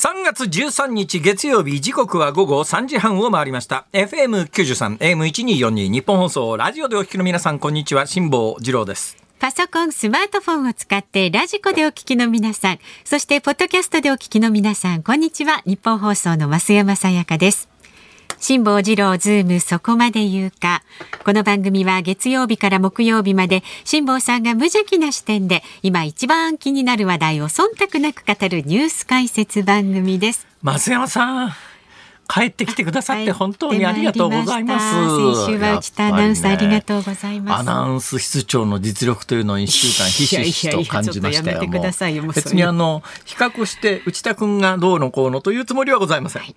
[0.00, 15.62] 3月13日月曜日時刻は午後3時半を回りました FM93 AM1242 ニッポン放送ラジオでお聞きの皆さんこんにちは辛坊治郎ですパソコン、スマートフォンを使って radiko でお聞きの皆さん、そしてポッドキャストでお聞きの皆さん、こんにちは。
[15.64, 17.70] ニッポン放送の増山さやかです。
[18.40, 20.82] 辛坊治郎ズームそこまで言うか。
[21.26, 30.46] この番組は月曜日から木曜日まで辛坊さんが無邪気な視点で今一番気になる話題を忖度なく語るニュース解説番組です。
[30.62, 31.52] 増山さん。
[32.32, 35.44] 帰ってきてくださって本当にありがとうございます。
[35.44, 37.60] 先週は内田アナウンサー、ね、ありがとうございます。
[37.60, 41.60] アナウンス室長の実力というのを一週間ひしひしと感じましたよ。
[42.34, 46.42] 別にあの比較して内田君がどうのこうのというつもりはございません。
[46.42, 46.56] はい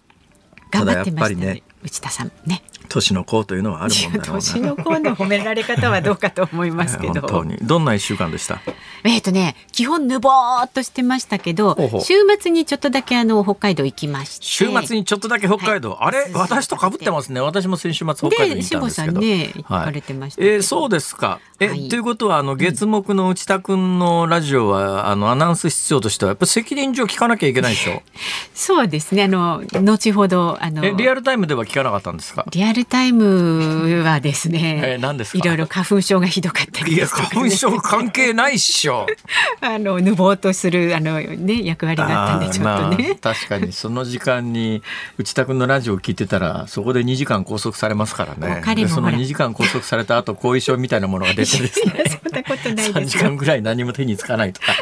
[0.73, 2.63] 頑張ってましたね内田さんね。
[2.89, 7.21] 年の子というのはあるもんだろう 年の子の褒められ方はどうかと思いますけど。
[7.21, 7.57] 本当に。
[7.61, 8.59] どんな一週間でした？
[9.03, 14.45] えっ、とね基本ぬぼーっとしてましたけど週末にちょっとだけあの北海道行きまして。
[14.45, 16.31] 週末にちょっとだけ北海道、はい、あれ？
[16.33, 17.39] 私と被ってますね。
[17.41, 19.21] 私も先週末北海道に行ったんですけど。
[19.21, 21.39] ね行かれてました、はい、えー、そうですか。
[21.59, 28.01] え、はい、ということはあの月目の内田君のラジオは、あのアナウンス室長としてはやっぱ責任上聞かなきゃいけないでしょ？
[28.53, 29.23] そうですね。
[29.23, 30.81] あの後ほどあの。
[30.95, 32.45] リアルタイムでは聞かなかったんですか？
[32.51, 39.07] リアルタイムはですね、えー、何ですいろいろ花粉症がひどかったり、ね、いや花粉症関係ないっしょ。
[39.61, 44.83] あのぬぼーとするあのね役割があったんでちょっとね、まあ、確かにその時間に
[45.17, 48.61] 内田君のラジオを聞いてたらそこで2時間拘束されますからね。
[48.87, 52.03] その2時間拘束された後後遺症みたいなものが出てですね。
[52.23, 54.73] そんなことない3時間ぐらい何も手につかないとか。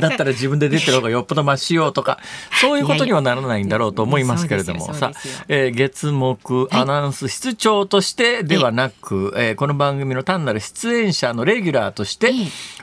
[0.00, 2.18] だったら自分で出てる方がよっぽどましようとか
[2.60, 4.94] そういうことにはならないんだろうと思いますけれども。
[4.94, 5.12] さ、
[5.48, 12.30] えー、月目アナウンス室長としてではなく、はい、えー、この番組の単なる出演者のレギュラーとして、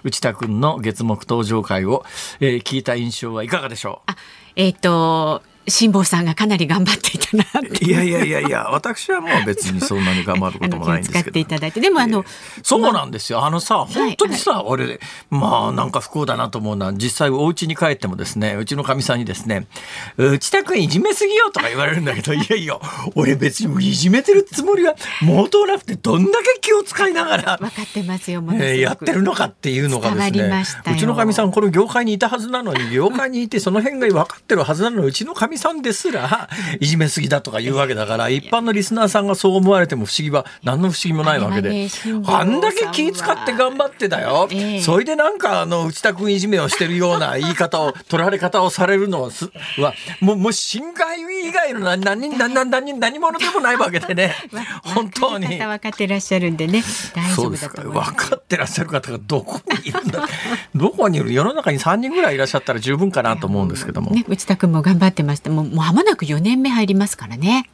[0.03, 2.03] 内田君の月目登場会を、
[2.39, 4.11] えー、聞いた印象はいかがでしょう？
[4.55, 7.43] えっ、ー、と辛坊さんがかなり頑張っていたな
[7.81, 11.29] いやいやいやいや私はもう別にそんなに頑張ることもないんですけど。
[11.29, 12.25] っていただいてでもあの、えー、
[12.63, 13.45] そうなんですよ。
[13.45, 14.99] あのさ本当にさ、はいはい、俺
[15.29, 19.67] まあなんか不幸だなと思うのは実際お家に帰ってもですねうちのかみさんにですね
[20.17, 22.79] 「内田君いじめすぎよ」とか言われるんだけど いやいや
[23.15, 36.49] 俺別にいじめてるつもりは毛頭なくてどんだけ気を使いながら分かってますよえー、やってるのかっていうのがですねうちのかみさんこの業界にいたはずなのに業界にいてその辺が分かってるはずなのにうちのかみさんですら
[36.79, 41.87] いじめすぎだとか言うわけだから一般のリスナーさんがそう思われても不思議は何の不思議もないわけで。
[42.25, 44.47] あんだけ気使って頑張ってだよ、
[44.81, 49.29] それでなんかあの内田君いじめをしてるような言い方を取られ方をされるのは
[50.21, 54.35] もうもう侵害以外の何何何何何者でもないわけでね。
[54.83, 55.47] 本当に。
[55.59, 56.83] 分かってらっしゃるんでね。
[57.15, 60.27] 大丈夫だと分かってらっしゃる方がどこにいるんだ。
[60.75, 61.33] どこにいる？
[61.33, 67.69] 世の中に3人ぐらいいらっしゃったら十分かなと思うんですけども、ね、内田君も頑張ってましたもう間もなく4年目入りますからね。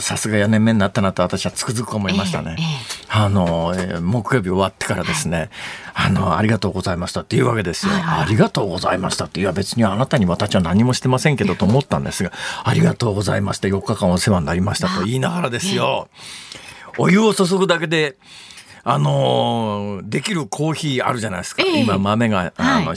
[0.00, 2.56] さすが4年目になったなと私はつくづく思いましたね。
[2.58, 5.50] えーえー、あの、えー、木曜日終わってからですね、
[5.94, 7.92] はい、あの、ありがとうございましたっていうわけですよ。
[7.92, 12.32] はいはい、ありがとうございましたって、いや別にあなたに私は何もしてませんけどと思ったんですが、
[12.64, 13.68] ありがとうございました。
[13.68, 16.08] 4日間お世話になりましたと言いながらですよ。
[16.96, 18.16] お湯を注ぐだけで、
[18.90, 22.96] あのー、できるコーヒーあるじゃないですか、えー、今豆があの、はい、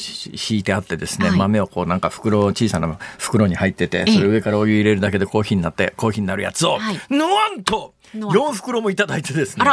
[0.49, 9.65] 引いてあってですね、はい、豆をこうなんか袋小さな袋に入っててそれ上からお湯入れるだけでコーヒーになってコーヒーになるやつを、はい、なんと4袋もいただいてですね。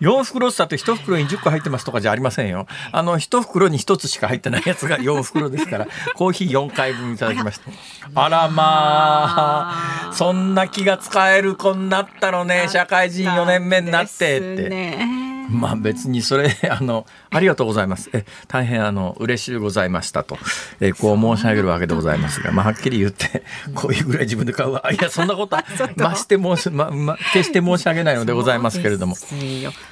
[0.00, 2.66] 4袋っつって1袋に10個入ってますとかじゃありませんよ。
[2.92, 7.70] あの1袋に1つしか入ってないやつが4袋ですから コーヒー4回分いただきました。
[8.14, 10.12] あらまあ。
[10.12, 15.29] そんな気が使える子になったのね社会人4年目になってって。
[15.50, 18.10] まあ別にそれ あのありがとうございます。
[18.12, 20.38] え大変あの嬉しいございましたと。
[20.80, 23.42] えこう申し上げるわけでございますがまあはっきり言って
[23.74, 24.88] こういうぐらい自分で買うわ。
[24.92, 25.64] いやそんなことは
[25.96, 29.16] まして申しまま決して申し上げないのでございますけれども。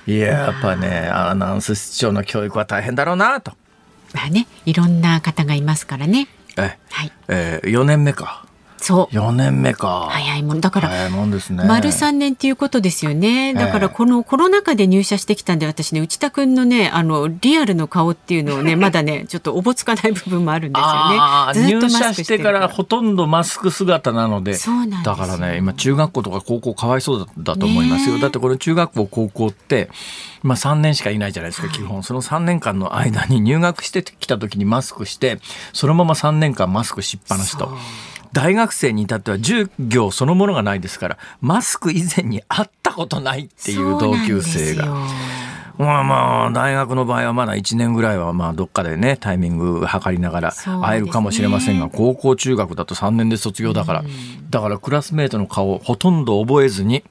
[0.06, 3.52] いややっぱねアナウンス室長の教育は大変だろうなと。
[4.14, 6.28] まあねいろんな方がいますからね。
[6.56, 8.47] え、はい、えー、4年目か。
[8.80, 9.14] そう。
[9.14, 10.08] 4年目か。
[10.10, 10.60] 早いもん。
[10.60, 11.64] だから早いもんですね。
[11.66, 13.54] 丸3年っていうことですよね。
[13.54, 21.80] だからこのコロナ禍で入社してきたんで私ね内田君のねあのリアルの顔っていうのをね まだねちょっとおぼつかない部分もあるんですよね。
[21.80, 24.56] 入社してからほとんどマスク姿なので。
[25.04, 28.18] だからね今中学校とか高校かわいそうだと思いますよ。
[28.18, 29.90] だってこの中学校高校って
[30.42, 32.02] まあ3年しかいないじゃないですか基本。
[32.02, 35.40] その3年間の間に入学してきた時にマスクして
[35.72, 37.76] そのまま3年間マスクしっぱなしと。
[38.38, 44.86] 大学生に至っては授業そのものがないですからマスク以前に会ったことないっていう同級生が。
[45.76, 54.04] まあまあ大学の場合はまだ1年ぐらいはまあどっかでねタイミング測りながら会えるかもしれませんが、ね、高校中学だと3年で卒業だから、
[54.50, 57.04] だからクラスメートの顔をほとんど覚えずに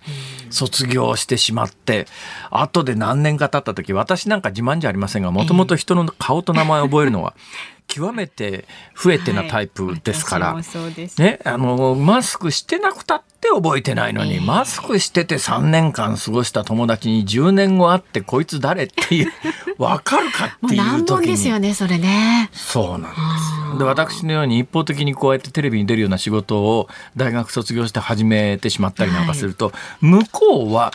[0.49, 2.07] 卒業してしまって
[2.51, 7.35] 後で何年か経った時私なんか自慢じゃありませんがもともと人の顔と名前を覚えるのは
[7.87, 8.65] 極めて
[9.01, 19.31] 増えてなタイプですから、はい、ね、あのマスクしてなくたって覚えてないのに、えー、マスクしてて3年間過ごした友達に10年後会ってこいつ誰っていう
[19.79, 21.27] 分かるかっていう時に。
[21.27, 22.49] ですよねそれね。
[22.51, 23.77] そうなんですよ。
[23.79, 30.91] で私のように一方的にこうやってテレビに出るような仕事を大学卒業して始めてしまったりなんかすると、はい、向こうは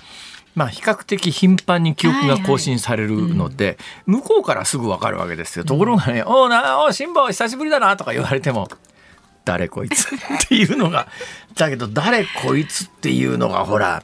[0.54, 5.64] まあ、比較的頻繁に記憶が更新されるので、向こうからすぐ分かるわけですよ。
[5.64, 8.68] ところがね「うん、おなお辛抱久しぶりだな」とか言われても
[9.44, 10.18] 「誰こいつ」っ
[10.48, 11.08] ていうのが
[11.54, 14.02] だけど「誰こいつ」っていうのがほら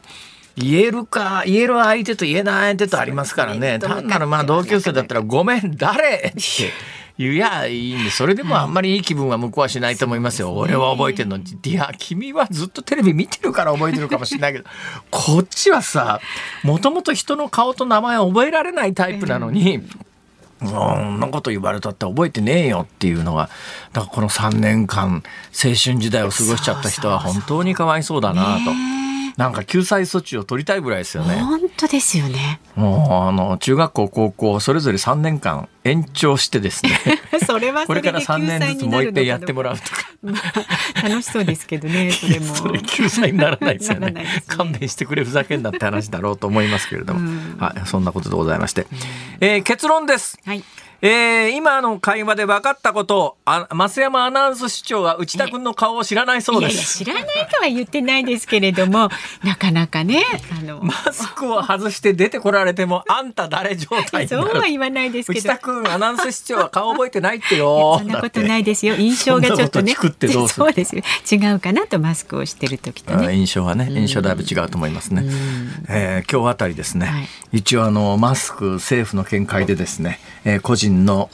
[0.58, 3.78] 言えるか言える相手と言えない相手とありますからね。
[3.78, 6.72] 単なるまあ同級生だったら「ごめん誰?」って。
[7.18, 11.44] 言やいいんでそれでもあんまりいい気分は向こうはしないと思いますよ、俺は覚えてるのに。
[11.64, 14.64] いや君はずっとテレビ見てるから覚えてるかもしれないけど。
[15.10, 16.20] こっちはさ
[16.62, 19.82] もともと人の顔と名前を覚えられないタイプなのに、
[20.64, 23.48] そんなこと言われたって覚えてねえよっていうのが
[23.92, 25.22] だからこの3年間
[25.52, 28.97] 青春時代を過ごしちゃった人は本当にかわいそうだなと。
[29.38, 31.36] なんか救済措置を取りたいぐらいですよね。
[31.36, 32.60] 本当ですよね。
[32.74, 37.17] もうあの中学校高校それぞれ3年間延長してですね。
[37.46, 40.08] それはこれから3年ずつもう一回やってもらうとか。
[40.22, 40.32] ま
[41.04, 42.10] あ、楽しそうですけどね。
[42.12, 42.54] それも。
[42.54, 44.10] それ救済にならないですよね。
[44.10, 47.20] ね勘弁してくれふざけんなって話だろうと思いますけれども、
[47.58, 48.86] はい、そんなことでございまして、
[49.40, 50.38] えー、結論です。
[50.44, 50.62] はい。
[51.00, 57.04] えー、今の会話で分かったことあ増山アナウンス市長は内田君の顔を知らないそうです。
[57.04, 59.08] いやいや知らないとは言ってないですけれども
[59.44, 60.24] なかなかね
[60.60, 67.98] あのマスクを外して出てこられてもあんた誰状態そうは言わないですけど内田君アナウンス市長は顔覚えてないってよ。
[67.98, 68.94] そんなことないですよ。
[68.96, 69.94] 印象がちょっとね。
[70.48, 71.02] そうですよ。
[71.30, 73.88] 違うかなとマスクをしてる時とね印象はね。
[73.90, 75.24] 印象だいぶ違うと思いますね、
[75.88, 81.28] えー、今日あたりですね、はい、一応あのマスク政府の見解でですね、えー、個人の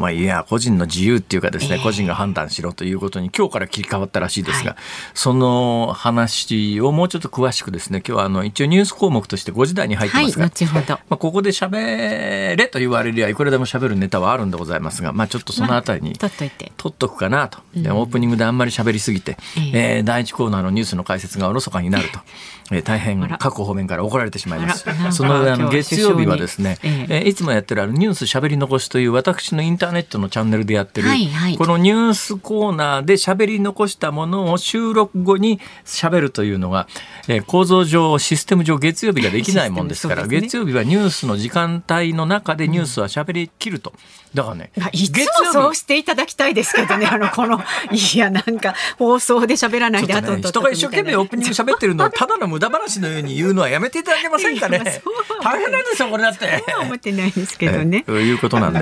[0.00, 4.80] まあ、いや個人の自由っていうかですね、えー、個人が判断しろということに今日から切り替わったらしいですが、はい、
[5.14, 10.94] その話をもうちょっと詳しくですね今日はあの一応ニュース項目として5時台に入ってますが、はい、後ほど。
[10.94, 16.72] まあ、ここで喋れと言われりゃいくらでも喋るネタはあるんでございますが、まあ、ちょっとそのあたりに取っといて。
[16.76, 22.20] 取っとくかなと、でオープニングであんまり喋りすぎて、えー、えー、第一コーナーのニュースの解説がおろそかになると。
[22.70, 24.84] えー、大変各方面から怒られてしまいます。
[25.12, 36.88] その上あの月曜日はですね、えー、いつもやってるあのニュースしゃべり残しという私のインターネットのチャンネルでやってる、はいはい、このニュースコーナーでしゃべり残したものを収録後にしゃべるというのが、
[37.28, 43.92] えー、構造上システム上月曜日ができないもんですから、ね、月曜日はニュースの時間帯の中でニュースはしゃべりきると。
[44.34, 47.60] だからね、いつもそうしていただきたいですけどね、あのこの
[47.92, 54.78] いやなんか放送で喋らないで、ね、人が一生懸命オープニング喋ってるのをただの無駄話のように言うのはやめていただけませんかね。
[55.42, 56.62] 大変なんですよこれだって。
[56.82, 58.02] 思ってないですけどね。
[58.02, 58.78] と、えー、いうことなんで、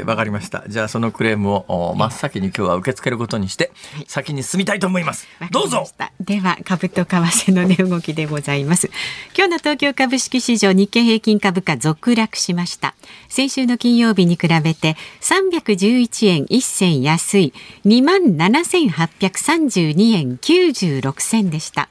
[0.00, 0.62] えー、わかりました。
[0.68, 3.72] じゃあそのクレームを真っ先に今日は受け付けることにして、
[4.06, 5.26] 先に進みたいと思います。
[5.50, 5.88] どうぞ。
[6.20, 8.90] では株と為替の値動きでございます。
[9.34, 12.94] 今日の東京株式市場日経平均株価続落しました。
[13.30, 17.54] 先週の金曜日に比べて311円1銭安い
[17.86, 21.88] 2万7832円96銭でした。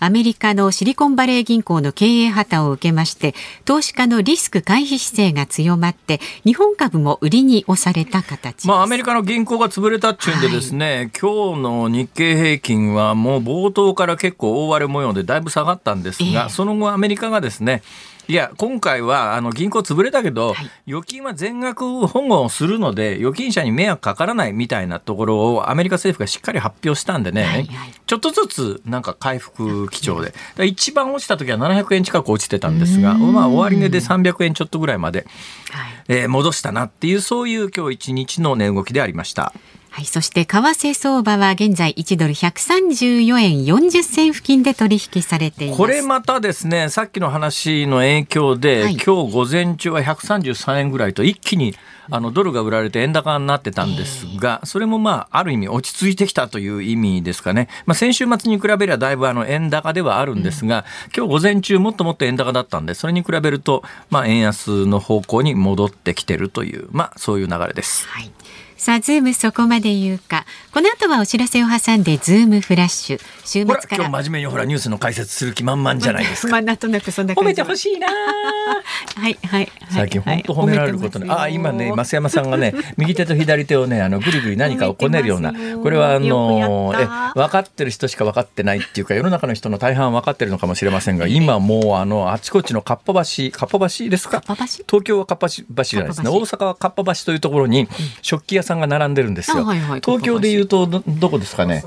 [0.00, 3.34] アメリカのシリコンバレー銀行の経営破綻を受けまして
[3.64, 17.82] 投資家のリスク回避姿勢が強まって日本株も売りに押された形まあ、アメリカの銀行が潰れたっちゅうんでですね、はい、今日の日経平均はもう冒頭から結構大荒れ模様でだいぶ下がったんですが、えー、その後アメリカがですね
[18.26, 30.32] いや、今回はあの銀行潰れたけど、はい、預金は全額保護するので、預金者に迷惑かからないみたいなところをアメリカ政府がしっかり発表したんでね、はいはい、ちょっとずつなんか回復基調で、
[30.64, 35.26] 一番落ちた時は700円近く落ちてたんですが、まあ、終値で300円ちょっとぐらいまで、
[35.70, 39.52] はい、えー、戻したなっていう、そういう今日一日の値動きでありました。
[39.94, 45.78] はい、そして為替相場は現在1ドル134円40銭付近で取引されています。
[45.78, 51.76] これまたですねさっきの話の影響で、はい、今日午前中は133円ぐらいと一気に
[52.10, 60.84] あのドルが売られて円高になってたんですが、それもまあある意味落ち着いてきたという意味ですかね、まあ、先週末に比べればだいぶあの円高ではあるんですが、
[61.16, 68.08] 今日午前中もっともっと円高だったんでそれに比べるとまあ円安の方向に戻ってきてるというまあそういう流れです。
[68.08, 68.32] はい
[68.76, 70.44] さあ、ズームそこまで言うか。
[70.72, 73.18] この後はお知らせを挟んで、ズームフラッシュ。
[73.44, 73.96] 週末から。
[73.96, 76.52] 今日真面目にほら、ニュースの解説する気満々じゃないですか。
[76.52, 78.08] まあ、なんとなくそんな褒めてほしいな
[79.16, 79.72] はい、はい。
[79.90, 81.26] 最近本当褒められることね。
[81.30, 85.52] あ、今ね、増山さんがね、右手と左手をね、あの、ぐりぐり何かをこねるような。
[85.82, 87.06] これは、あの、え、
[87.38, 94.42] 分かってる人しか分かってないっていうか、世の中の人の大半分かってるのかもしれませんが、今もう、あの、あちこちのかっぱ橋、かっぱ橋ですか？
[94.44, 96.28] 東京はかっぱ橋じゃないですね。
[96.28, 97.88] 大阪はかっぱ橋というところに、
[98.20, 99.64] 食器屋さんが並んでるんですよ。
[100.04, 101.84] 東京でいうとどこですかね？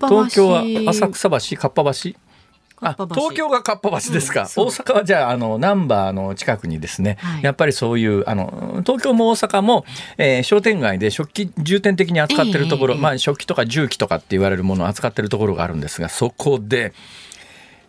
[0.00, 1.90] 東京は浅草橋かっぱ橋。
[2.80, 9.86] あ東京がかっぱ橋ですか、うん、大阪はじゃああの難波の近くにですね、はい、やっぱりそういうあの東京も大阪も、
[10.18, 16.92] えー、商店街で食器重点的に扱ってるところ、えー、まあ、食器とか重機とかって言われるものを扱ってるところがあるんですがそこで、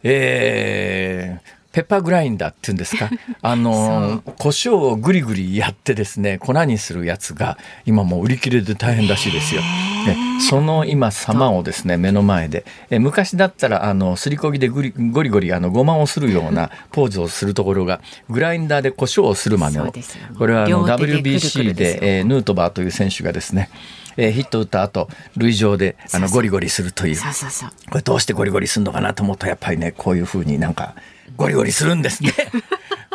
[0.03, 3.09] えー、ペッパーグラインダーっていうんですか？
[3.43, 9.61] あの胡椒をぐりぐりやってですね粉にするやつが今もう売り切れで大変らしいですよ。
[10.05, 10.15] で
[10.49, 12.63] その今様をですね目の前で。
[12.89, 19.93] え昔だったらあのすりこぎでぐりゴリゴリあのごまをするような ポーズをするところがグラインダーで胡椒をするまでを
[20.37, 23.69] これはあの WBC でえヌートバーという選手がですね
[24.17, 27.17] えー、ヒット打った後塁上であのゴリゴリするという。
[27.19, 30.95] これどうしてゴリゴリするのかなと思ったらやっぱりねこういうふうになんか
[31.35, 32.31] ゴリゴリするんですね。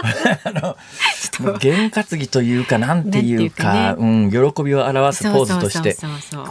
[0.44, 0.76] あの
[1.58, 5.96] 験担ぎというかなんていうかうん、喜びを表すポーズとして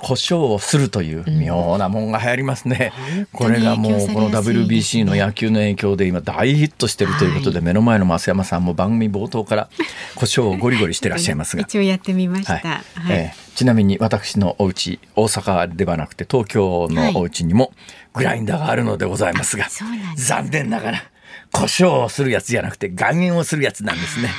[0.02, 9.70] 故障をするという妙なもんが流行りますね、うん、これがもうこの WBC の野球の影響で今大ヒットしてるということで、はい、目の前の増山さんも番組冒頭から
[10.16, 11.64] 故障をゴリゴリしてらっしゃいますが。
[11.68, 12.64] 一応やってみました、はい。
[12.64, 12.84] はい。
[13.10, 17.72] えー、ちなみに私のお家大阪ではなくて東京のお家にも
[18.14, 19.68] グラインダーがあるのでございますが、
[20.16, 21.04] 残念ながら
[21.52, 24.30] 胡椒をするやつじゃなくて岩塩をするやつなんですね。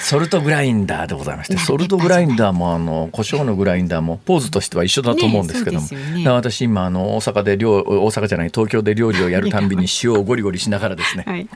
[0.00, 11.48] ソルトグラインダーでございましてソルトグラインダーもあの胡椒のグラインダーもポーズとしては一緒だと思うんですけども、ねね、私今あの大阪で料大阪じゃない東京で料理をやるたんびに塩をゴリゴリしながらですね、 はい、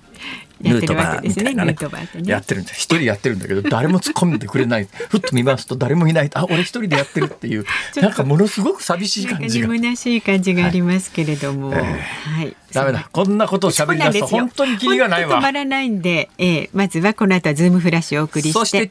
[0.63, 1.77] ヌートバーみたいなね。
[2.25, 4.89] やってるんです一人やってるんだけど誰も突っ込んでくれない。
[5.09, 6.31] ふっと見ますと誰もいない。
[6.35, 7.65] あ俺一人でやってるっていう。
[7.97, 9.69] なんかものすごく寂しい感じが。
[9.69, 13.09] 虚しい感じがありますけれども、はい、はい、ダメだ。
[13.11, 15.39] こんなことを喋り出すと本当にキリがないわ。
[15.39, 18.53] 止まらないんで、えー、まずはこの後はズームフラッシュをお送りして。
[18.53, 18.89] そして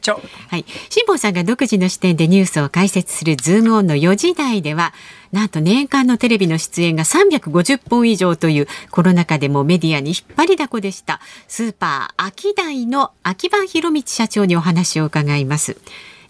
[0.48, 0.64] はい。
[0.90, 4.92] 辛坊さんが独自の視点でニュースを解説するズームオンの4時台では
[5.32, 11.20] なんと年間のテレビの出演が350本以上というコロナ禍でもメディアに引っ張りだこでした。
[11.48, 15.78] スーパーアキダイの秋葉弘道社長にお話を伺います。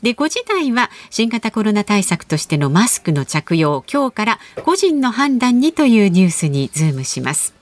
[0.02, 7.61] で5時台は新型コロナ対策としてのマスクの着用今日から個人の判断にというニュースにズームします。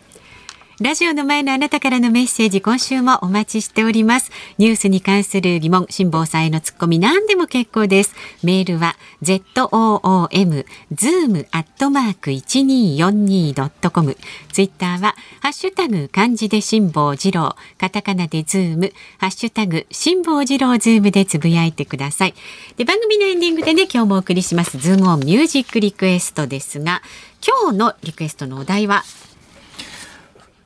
[0.80, 4.30] ラジオの前のあなたからのメッセージ今週もお待ちしております。
[4.56, 8.14] ニュースに関する疑問辛坊さんへのツッコミ何でも結構です。
[8.42, 14.16] メールは zoom zoom アットマーク 1242.com
[14.52, 17.56] ツイッターはハッシュタグ漢字で辛坊治郎。
[17.76, 18.94] カタカナでズーム。
[19.18, 22.34] ハッシュタグ辛坊治郎ズームでつぶやいてください。
[22.78, 27.02] で番組のエンディングでね今日もお送りしますズームオンミュージックリクエストですが
[27.46, 29.04] 今日のリクエストのお題は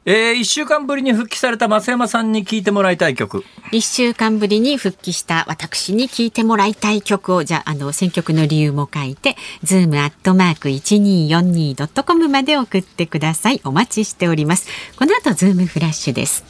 [0.07, 3.43] えー、1週間ぶりに復帰された増山さんに聞いてもらいたい曲。
[3.73, 9.35] 1週間ぶりに復帰した私に聞いてもらいたい曲をじゃあの選曲の理由も書いて
[9.65, 13.63] zoom アットマーク 1242.com まで送ってください。
[13.65, 14.69] お待ちしております。
[14.99, 16.45] この後ズームフラッシュです。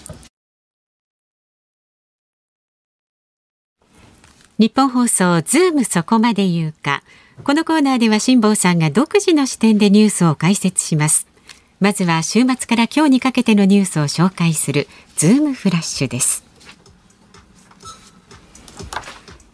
[4.59, 7.05] ニッポン放送ズームそこまで言うか。
[7.45, 11.34] このコーナーでは辛坊さんが独自の視点でニュースを解説します。
[11.81, 16.45] まずは週末から今日にかけてのニュースを紹介するズームフラッシュです。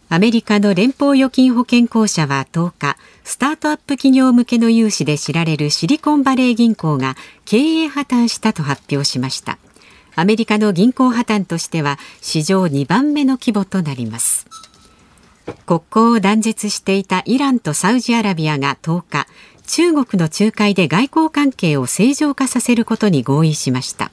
[0.09, 9.57] アメリカの連邦預金保険公社は10日スタートアップ企業向けの融資で知られるシリコンバレー銀行が経営破綻したと発表しました。
[10.15, 14.47] アメリカの銀行破綻としては史上2番目の規模となります。
[15.65, 19.27] 国交を断絶していたイランとサウジアラビアが10日
[19.71, 24.11] 中国の仲介で外交関係を正常化させることに合意しました。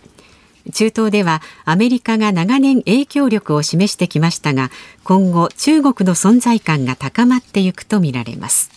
[0.72, 4.70] 中東ではアメリカが長年影響力を示してきましたが
[5.02, 8.70] 今後中国の存在感が高まっていくとみられます。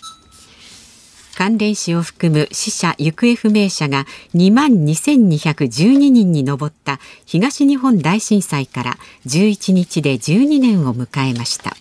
[1.35, 8.97] 関連死を含む死者・行方不明者が2万2212人に上った東日本大震災から
[9.27, 11.77] 11日で12年を迎えました。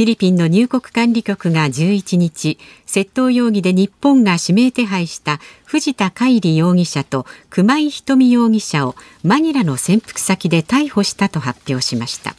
[0.00, 12.34] フィリピンの入国管理局が11日窃盗容疑で日本が指名手配した藤田海里容疑者と熊井ひとみ容疑者をマニラの潜伏先で逮捕したと発表しました。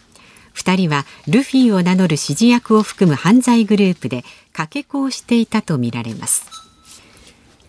[0.56, 6.48] 2人はルフィを名乗る指示役を含む犯罪グループでかけ子をしていたとみられます。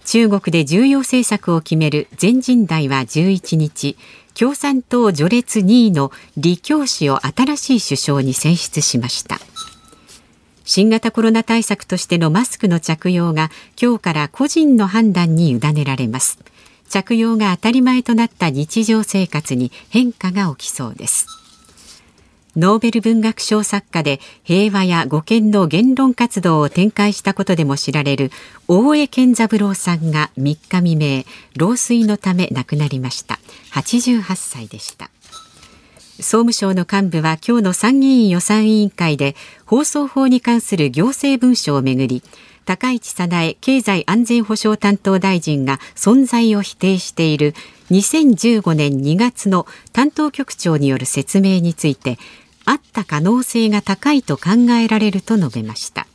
[0.07, 3.99] 中国で重要政策を決める全人代は11日
[4.33, 9.39] 共産党序列2位の李強氏を新しい首相に選出しました。
[10.75, 16.39] 新型コロナ対策としてのマスクの着用が今日から個人の判断に委ねられます。
[16.89, 21.27] 着用が当たり前となった日常生活に変化が起きそうです。
[22.57, 28.31] ノーベル文学賞作家で平和や護憲の言論活動を展開したことでも知られる
[28.67, 31.25] 大江健三郎さんが3日未明
[31.59, 33.39] 老衰のため亡くなりました。
[33.75, 35.11] 88歳でした。
[36.23, 39.37] 総務省の幹部は今日の参議院予算委員会で
[39.67, 42.23] 放送法に関する行政文書をめぐり
[42.65, 47.55] 高市早苗経済安全保障担当大臣が存在を否定している
[47.91, 52.19] 2015年2月の担当局長による説明について
[52.65, 54.51] あった可能性が高いと考
[54.81, 56.07] えられると述べました。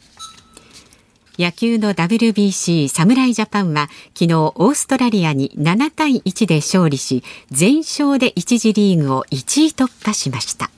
[1.38, 10.72] 野球の WBC 侍ジャパンは昨日オーストラリアに7対1で勝利し全勝で1次リーグを1位突破しました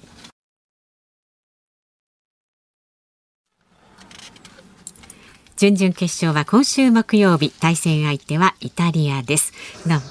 [5.56, 9.54] 準々決勝は今週木曜日対戦相手はイタリアです
[9.88, 10.02] な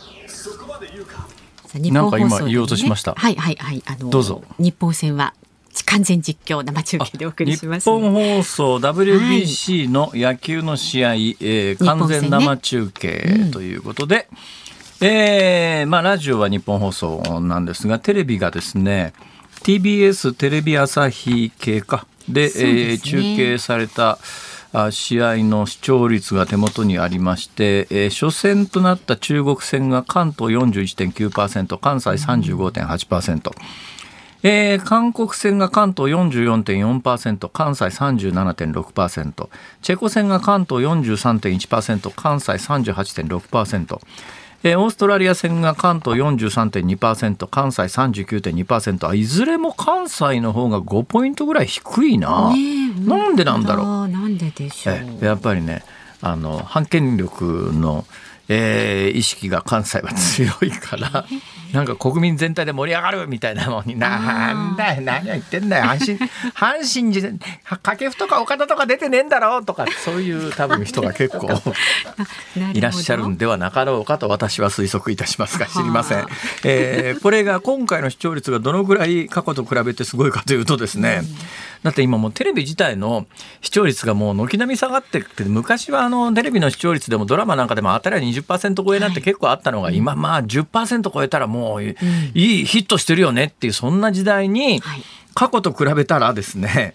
[1.74, 3.14] なんか今言おうとしました。
[3.14, 3.82] はいはいはい。
[3.86, 4.42] あのどうぞ。
[4.58, 5.34] 日本戦は
[5.86, 14.28] 完全実況生中継でお送りします、ね、日本放送 WBC の野球の試合、はい、えー、完全生中継ということで、ね
[15.00, 19.12] うん、えー、まあ、ラジオは日本放送なんですがテレビがですね
[19.62, 22.06] TBS テレビ朝日系か。
[22.28, 24.18] でで、ね、えー、中継された
[24.90, 33.50] 試合の視聴率が手元にありまして、えー、初戦となった中国戦が関東41.9%関西35.8%。
[34.42, 39.48] えー、韓国戦が関東44.4%関西37.6%
[39.82, 44.00] チェコ戦が関東43.1%関西38.6%
[44.64, 54.08] えー、オーストラリア戦が関東43.2%関西39.2%いずれも関西の方が5ポイントぐらい低いな、ね、なんでなんだろう。
[54.08, 55.84] なんででしょう、えー、やっぱりね
[56.20, 58.04] あの反権力の
[58.48, 61.26] えー、意識が関西は強いから、
[61.72, 63.98] なんか国民全体で盛り上がるみたいなもんに。
[63.98, 65.84] なんだよ何を言ってんだよ。
[65.84, 67.22] 阪神阪神じ
[67.64, 71.48] 掛布とか岡田とか出てねえんだろうとかそういう多分人が結構
[72.74, 76.26] いらっしゃるんではなかろうかと私は推測いたしますが知りません、
[76.64, 81.22] えー、これが今回の視聴率がどのぐらい過去と比べてすごいかというとですね、
[81.82, 83.26] だって今もうテレビ自体の
[83.60, 91.92] 視聴率がもう軒並み下がってて昔はあのテレビの視聴率でもドラマなんかでも当たりは20%超えなんて結構あったのが、はい、今まあ10%超えたらもうい
[92.34, 94.82] いヒットしてるよねっていうそんな時代に
[95.34, 96.94] 過去と比べたらですね、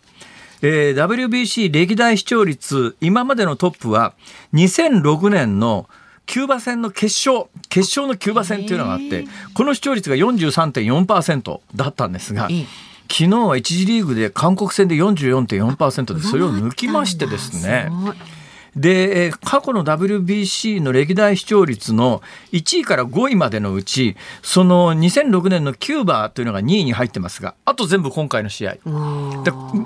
[0.62, 4.14] えー、WBC 歴代視聴率今までのトップは
[4.54, 5.88] 2006年の
[6.26, 7.50] キューバ戦の決勝。
[7.70, 12.48] 決勝のキューバ戦っていうのがあってこの視聴率が43.4%だったんですが。
[13.10, 17.90] 昨日は1次リーグで韓国戦で44.4%でそれを抜きましてですね。
[18.76, 28.78] で過去の WBC の歴代視聴率の1位から5位までのうちその2006年のキューバというのが2位に入ってますがあと全部今回の試合。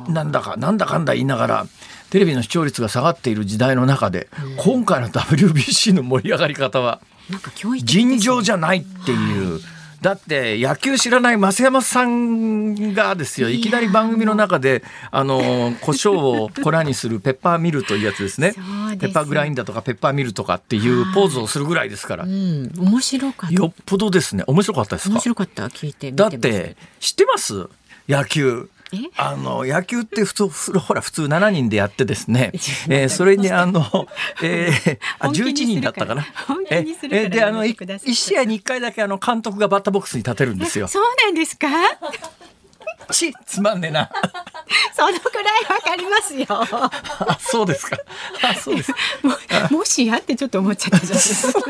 [0.08, 1.68] なんだかなんだかんだ言いながら
[2.12, 7.02] テレビの視聴率が下がっている時代の中で今回の WBC の盛り上がり方は
[7.84, 9.60] 尋常じゃないっていう。
[10.08, 13.50] だって野球知らない増山さんがですよ。
[13.50, 18.54] いきなり番組の中であの胡椒を粉にする ペッパーミルというやつですね。
[19.02, 23.54] ペッパーグラインダーとかペッパーミルとかっていうポーズをするぐらいですから、うん、面白かった。
[23.54, 24.46] よっぽどですね。
[24.48, 25.16] 面白かったですか？
[25.16, 25.68] 面白かった。
[25.68, 27.68] 聞いてだって知ってます？
[28.08, 28.70] 野球
[29.18, 32.52] あの野球って普通ほら普通7人でやってですね、
[32.90, 34.08] えー、それにあの、
[34.42, 36.26] えー、あ11人だったかな？
[36.70, 40.88] えー、であの 1, 試合に1回だけあの監督がバッターボックスに立てるんですよ。
[40.90, 41.68] そうなんですか？
[43.12, 44.10] ちつまんねえな。
[44.94, 46.46] そのくらいわかりますよ。
[46.50, 47.98] あそうですか。
[48.44, 48.94] あそうです。
[49.24, 51.62] ももしやってちょっと思っちゃったじゃないですか。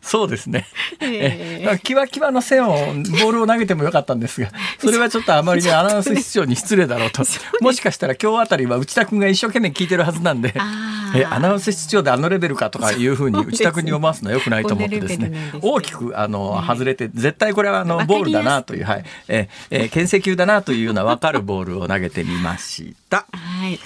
[0.00, 0.66] そうですね。
[1.00, 7.22] えー、キワキワの線をボールを投げてもよかったんですが、それはちょっとあまりねアナウンス室長に失礼だろうと。
[7.60, 10.54] もしかしたら今日あたりは内田君が一生懸命聞いてるはずなんで、
[11.14, 19.04] えアナウンス室長であのレベルかとかいうふうに内田君に読ますのはよくないと思ってですね、大きくあの外れて絶対これはあのボールだなというはい。
[19.28, 23.26] ええ牽制球だなというような分かるボールを投げてみました。
[23.32, 23.78] はい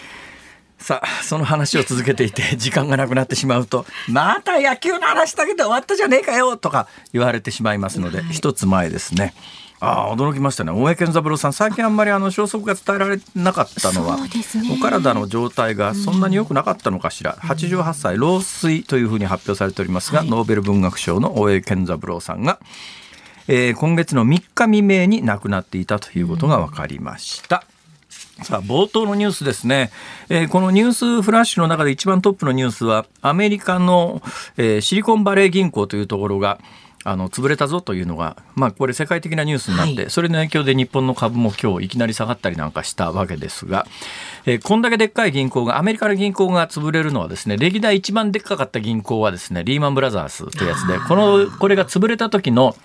[0.79, 9.35] さあその話を続けていて 時間がなくなってしまうとまた野球の話だけで終わったじゃねえかよとか言われてしまいますので、はい、一つ前ですね。
[9.79, 10.73] ああ驚きましたね。
[10.73, 14.29] 大江健三郎さん最近あんまりあの消息が伝えられなかったのは、ね、
[14.73, 22.59] お体の状態がそんなに良くなかったのかしら、うん、88歳老衰というふうに発表されておりますが、ノーベル文学賞の大江健三郎さんが、
[23.49, 27.57] えー、今月の3日未明に亡くなっていたということが分かりました。
[27.57, 27.76] うん、
[28.43, 29.91] さあ冒頭のニュースですね、
[30.29, 34.21] えー、このニュースフラッシュの中で一番トップのニュースはアメリカの、
[34.59, 36.59] えー、シリコンバレー銀行というところが
[37.03, 43.87] あの潰れたぞというのが、まあ、これ世界的なニュースになって、はい、それの影響で日本の株も今日いきなり下がったりなんかしたわけですが、
[44.45, 52.77] えー、こんだけでっかい銀行がアメリカの銀行が潰れるのはですね歴代一番でっかかった銀行はですねリーマンブラザーズというやつでこのこれが潰れた時の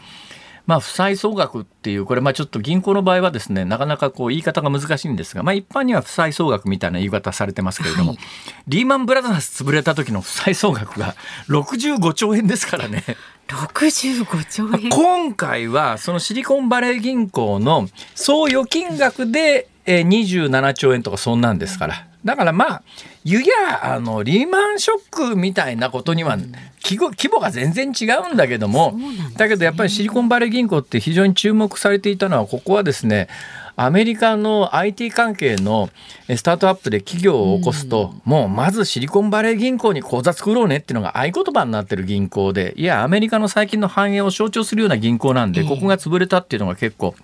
[0.67, 8.19] まあ、負債総額っていうこれまあちょっと銀行の場合はですねなかなかこう言い方が難しいんですが、まあ、一般には負債総額みたいな言い方されてますけれども、はい、
[8.67, 11.15] リーマンブラザーズ潰れた時の負債総額が
[11.49, 13.03] 65兆円ですからね。
[13.47, 14.89] 65兆円？
[14.89, 22.07] 今回はそのシリコンバレー銀行の総預金額で27兆円とかそんなんですから。
[22.23, 22.83] だからまあ
[23.23, 26.37] ゆやあのリーマンショックみたいなことには
[26.83, 33.27] 規模規模が全然違うんだけども、ね、だけどやっぱりシリコンバレー銀行って非常に注目されていたのはここはですね
[33.75, 35.89] アメリカの IT 関係の
[36.35, 47.15] スタートアップで企業を起こすと、うん、もうまずシリコンバレー銀行に口座作ろうねっていうのが合言葉になってる銀行でいやアメリカの最近の繁栄を象徴するような銀行なんで、ここが潰れたっていうのが結構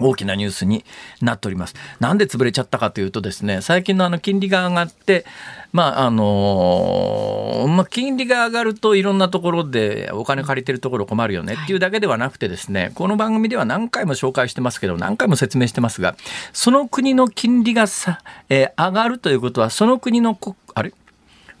[0.00, 0.84] 大きなニュースに
[1.20, 1.74] なっております。
[2.00, 5.24] なんで潰れちゃったかというとですね、最近のあの金利が上がって、
[5.72, 16.16] まああのまあ、金利が上がるといろんなところでお金借りてるところ困るよねっていうだけではなくてですね、この番組では何回も紹介してますけど何回も説明してますが
[16.52, 20.38] その国の金利がさ、えー、上がるということはその国の
[20.74, 20.92] あれ？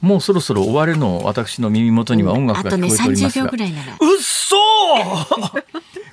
[0.02, 4.56] もうそろそろ終わるの私の耳元には音楽が聞こえておりますが、うん、うっそ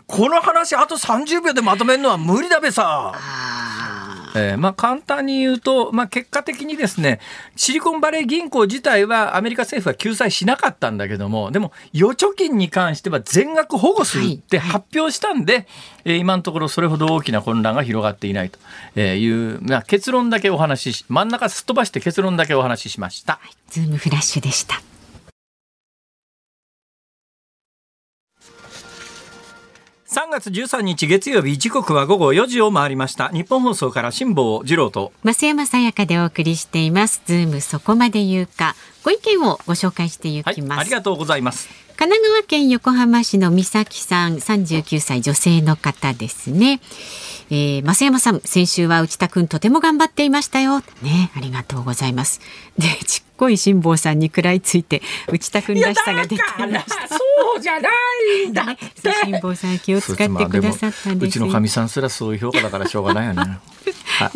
[0.06, 3.14] この話あと30秒でまとめるのは無理だべさ。
[4.36, 7.20] えー、まあ簡単に言うと、まあ、結果的にですね
[7.56, 23.40] シリコンバレー銀行自体はアメリカ政府は救済しなかったんだけどもでも預貯金に関しては全額保護するって発表したんで、はいはい、今のところそれほど大きな混乱が広がっていないという、まあ、結論だけお話し真ん中すっ飛ばして結論だけお話ししました。
[23.70, 24.82] ズームフラッシュでした
[30.10, 33.30] 3月13日月曜日時刻は午後4時を回りました。
[33.30, 35.12] ニッポン放送から辛坊治郎と。
[35.24, 37.22] 増山さやかでお送りしています。
[37.28, 38.76] ズームそこまで言うか。
[39.04, 41.70] ご意見をご紹介していきます、はい、ありがとうございます。
[41.96, 46.82] 神奈川県横浜市の美咲さん39歳女性の方ですね。
[47.52, 50.80] えー、増山さん先週は内田くんとても頑張っていましたよ。
[51.04, 52.42] ねありがとうございます。
[52.80, 52.88] で
[53.40, 56.44] こい辛坊さんに食らいついて内田くんらしさが出ていま
[56.80, 57.08] した。
[57.08, 57.18] そ
[57.58, 57.90] うじゃな
[58.46, 63.60] いんだ辛 坊さん気を使ってくださったんですうちのかみさんすらそういう評価だからしょうがないよね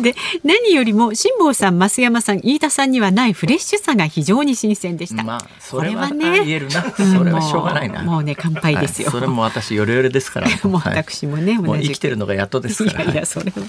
[0.00, 5.22] で何よりも辛坊さん増山さん飯田さんにはないフレッシュさが非常に新鮮でした。
[5.22, 6.82] まあそれはね言えるな。
[6.82, 8.02] それはしょうがないな。
[8.02, 9.10] もうね乾杯ですよ。
[9.10, 10.48] それも私よれよれですから。
[10.64, 13.02] もう私もね、もう生きてるのがやっとですから。
[13.04, 13.62] いやいやそれは。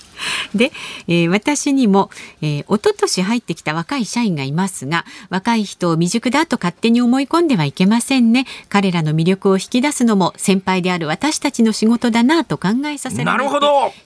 [0.54, 0.72] で、
[1.08, 2.10] えー、私にも、
[2.42, 8.46] えー、一昨年入ってきた若い社員がいますが、若い人を未熟だと勝手に思い込んではいけませんね。
[8.70, 13.56] 彼らの魅力を引き出すのも先輩である私たちの仕事だなと考えさせられて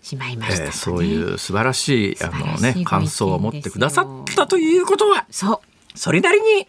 [0.02, 5.70] しまいました、ね、そういう素晴らしいあのね感想を持ってくださったということはそう。
[5.96, 6.68] それなりに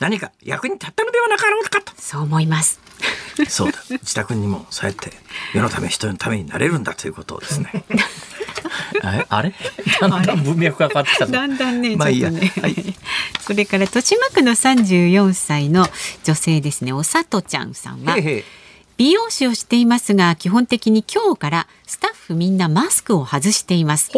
[0.00, 2.80] 何か役に立ったのではなかろうかと、そう思います。
[3.48, 3.78] そうだ。
[4.00, 5.12] 自宅にもそうやって
[5.52, 7.70] 世のため人のためになれるんだということをですね。
[9.28, 9.54] あれ？
[10.00, 12.52] だんだん文脈が変わってきただんだんね、まあいいや、ね。
[12.60, 12.94] はい、
[13.40, 15.88] それから豊島区の34歳の
[16.24, 16.92] 女性ですね。
[16.92, 18.16] おさとちゃんさんは
[18.96, 24.10] 美容師をしていますが基本的に今日からスタッフみんなマスクを外しています。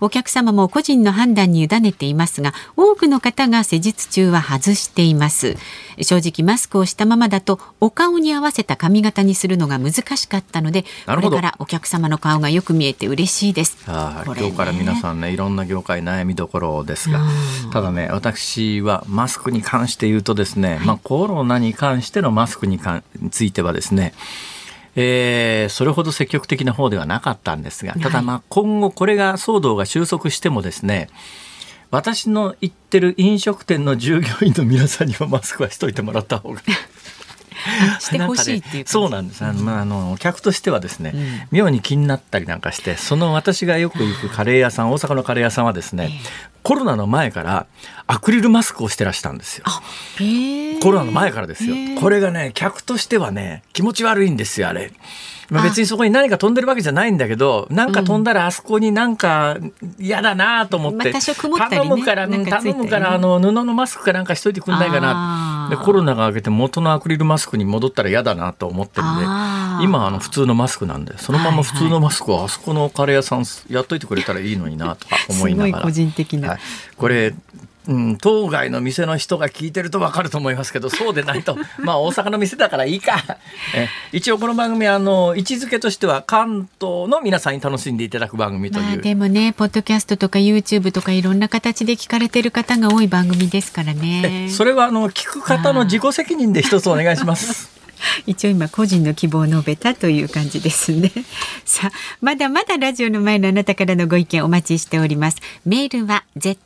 [0.00, 5.56] お客様も個人の判断に委ねていますが多くの方が施術中は外しています。
[6.00, 13.78] 正直マスクをしたままだとお顔に合わせた髪型にするのが難しかったのでこれからお客様の顔がよく見えて嬉しいです。
[13.86, 17.20] あ、ね、今日から皆さんねいろんな業界悩みどころですが。
[17.72, 22.80] ただね私はマスクに関して言うとですね、はい、まあコロナに関してのマスクに
[23.30, 24.12] ついてはですね
[24.94, 31.08] えー、それほど積極的な方ではなかったんですが、ただまあ今後これが騒動が収束してもですね、
[31.90, 36.62] 私の行ってる飲食店の従業員の皆さんにはマスクはしといてもらった方が
[38.00, 39.44] してほしいっていうそうなんです。
[39.44, 46.10] あの、あの客としてはですね、うん、妙に気になったりなんかしてその私がよく行くカレー屋さん大阪のカレー屋さんはですね、
[46.62, 47.66] コロナの前から
[48.06, 49.64] アクリルマスクをしてらしたんですよ。
[50.80, 51.74] コロナの前からですよ。
[52.00, 54.92] これがね客としてはね気持ち悪いんですよあれ。
[55.50, 59.58] まあ、別にそこに何か飛んでるわけじゃないんだけどなんか飛んだらあそこになんか
[59.98, 69.24] 嫌だなと思って、頼むから、頼むからあの布のマスクかなんかしといてくんないかなでコロナが明けて元のアクリルマスクに戻ったら嫌だなと思ってるんで
[69.84, 75.84] 今あの普通のマスクなんでそのまま普通のマスクをあそこのカレー屋さんやっといてくれたらいいのになとか思いながら。
[75.84, 76.58] 個人的な、はい、
[76.96, 77.34] これ
[77.88, 83.38] うん、当該の店の人が聞いてると分かると思いますけどそうでないと まあ大阪の店だからいいか。
[83.74, 94.48] え一応この番組あの位置づけとしては関東の皆さんに楽しんでいただく番組という、まあ、でもねポッドキャストとか YouTube とかいろんな形で聞かれてる方が多い番組ですからね。
[94.50, 97.70] それはあの聞く方の自己責任で一つお願いします
[98.26, 101.12] 一応今個人の希望を述べたという感じですね。
[101.64, 105.38] さあ、まだまだラジオの前のあなたからのご意見お待ちしております。
[105.64, 106.58] メールは zoom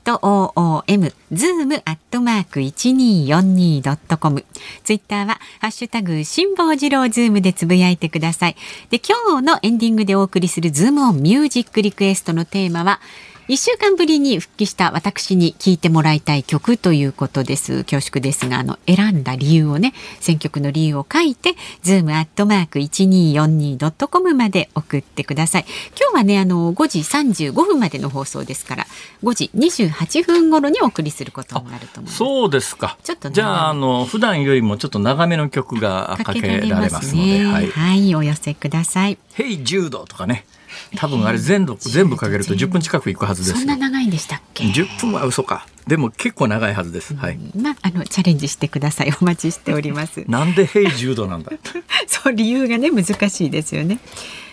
[1.33, 4.45] zoom アットマーク一二四二ドットコム。
[4.85, 8.57] ツイッターはハッシュタグ辛坊治郎ズームでつぶやいてください。
[8.91, 13.01] で、今日のエンディングでお送りするズームオンミュージックリクエストのテーマは
[13.49, 17.85] 1週間ぶりに復帰した私に聴いてもらいたい曲ということです。
[17.85, 21.55] 恐縮ですがあの選んだ理由をね選曲の理由を書いて
[21.85, 25.65] zoom アットマーク 1242.com まで送ってください。
[25.97, 28.87] 今日はねあの5時35分までの放送ですから
[29.23, 32.19] 5時28分頃にお送りすることになると思います。
[32.19, 32.99] そうですか。
[33.05, 40.45] ちょっとじゃああの普段よりもちょっと長めの曲がかけられますので、ね、はい、はい、お寄せください「ヘイ柔道」とかね
[40.95, 42.81] 多分あれ全部全部かけると10分。
[42.81, 45.67] 近くいくはずですそんな長いんでしたっけ？10分は嘘か。
[45.87, 47.39] でも結構長いはずです、はい。
[47.57, 49.13] まああのチャレンジしてください。
[49.21, 50.25] お待ちしております。
[50.29, 51.53] なんで平柔道なんだ？
[52.07, 53.99] そう理由がね難しいですよね。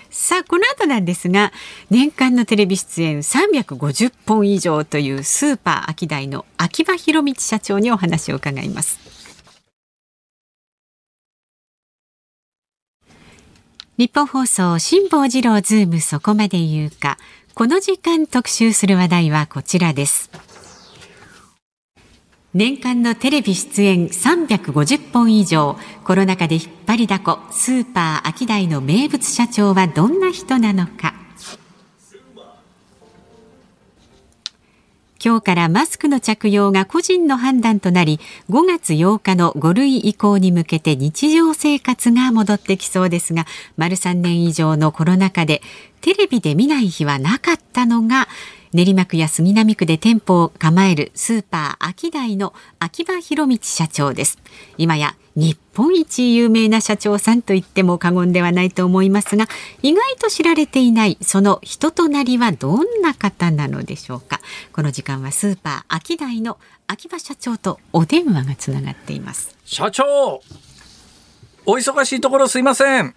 [0.10, 1.52] さあこの後なんですが
[1.90, 9.00] 年間のテレビ出演350本以上というスーパーアキダイの秋葉博道社長にお話を伺います
[14.04, 17.18] ニッポン放送辛坊治郎ズームそこまで言うか。
[17.54, 20.30] この時間特集する話題はこちらです。
[22.54, 25.78] 年間のテレビ出演350本以上。
[26.04, 27.40] コロナ禍で引っ張りだこ。
[27.52, 31.23] スーパーアキダイの名物社長はどんな人なのか。
[35.24, 43.46] 今日からマスクの着用が個人の判断となり5月8日の5類移行に向けて日常生活が戻ってきそうですが
[43.78, 45.62] 丸3年以上のコロナ禍で
[46.02, 48.28] テレビで見ない日はなかったのが
[48.74, 54.40] 練馬区や杉並区で店舗を構えるスーパーアキダイの秋葉博道社長です。
[54.78, 59.48] 今や日本一有名な社長さんと言っても過言ではないと思いますが
[59.82, 64.42] 意外と知られていないその人となりはどんな方なのでしょうか。
[64.72, 66.58] この時間はスーパーアキダイの
[66.88, 69.56] 秋葉社長とお電話がつながっています。
[69.66, 70.42] 社長
[71.66, 73.16] お忙しいところすいません。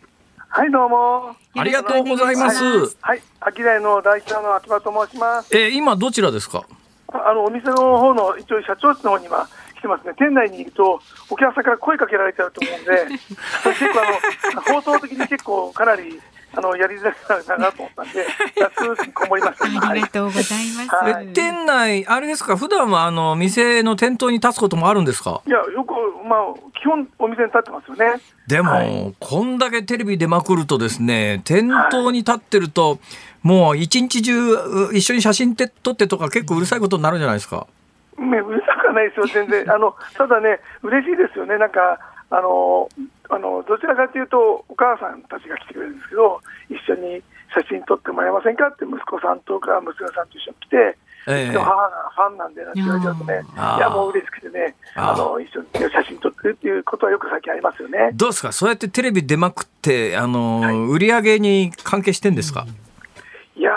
[0.56, 2.64] はいどうもありがとうございます。
[3.02, 5.54] はい、秋田の代表の秋葉と申します。
[5.54, 6.64] えー、今どちらですか？
[7.12, 10.14] あのお店の方の一応社長室の方に今来てますね。
[10.18, 13.04] 店内にいるとお客さんから声かけられちゃうと思うんで、
[13.68, 16.22] 結構あの放送的に結構かなり
[16.56, 18.26] あのやりづらいなと思ったんで、
[19.12, 19.88] こもりました。
[19.88, 20.42] ありがとうござい
[20.74, 20.88] ます。
[20.94, 25.42] はい、店内あれですか、普段はあの店の店頭に立つこともあるんですか？
[25.46, 25.92] いや、よく
[26.26, 28.20] まあ基本お店に立ってますよね。
[28.46, 32.98] でも、はい、こんだけテレビ出まくるとですね、店頭に立ってると、はい、
[33.42, 37.66] もう一日中一緒に写真撮ってとか結構うるさいことになるじゃないですか？
[38.18, 39.70] ね、うるさくはないですよ、全然。
[39.70, 41.98] あのただね、嬉しいですよね、なんか
[42.30, 42.88] あの
[43.28, 47.22] あのどちらかというと、お母さんたちが来てくれるんですけど、一緒に
[47.54, 58.10] 写真撮ってもらえませんかって、息子さんとか娘さんと一緒に来て、えー、母がファンなんでなんて言われちゃうとね、いや、もう嬉しくてね、あの一緒に写真撮ってるっていうことはよく最近ありますよね。
[58.14, 62.66] どうですか、そうやってテレビ出まくって、あの、はい、売り上げに関係してんですか、
[63.56, 63.72] いや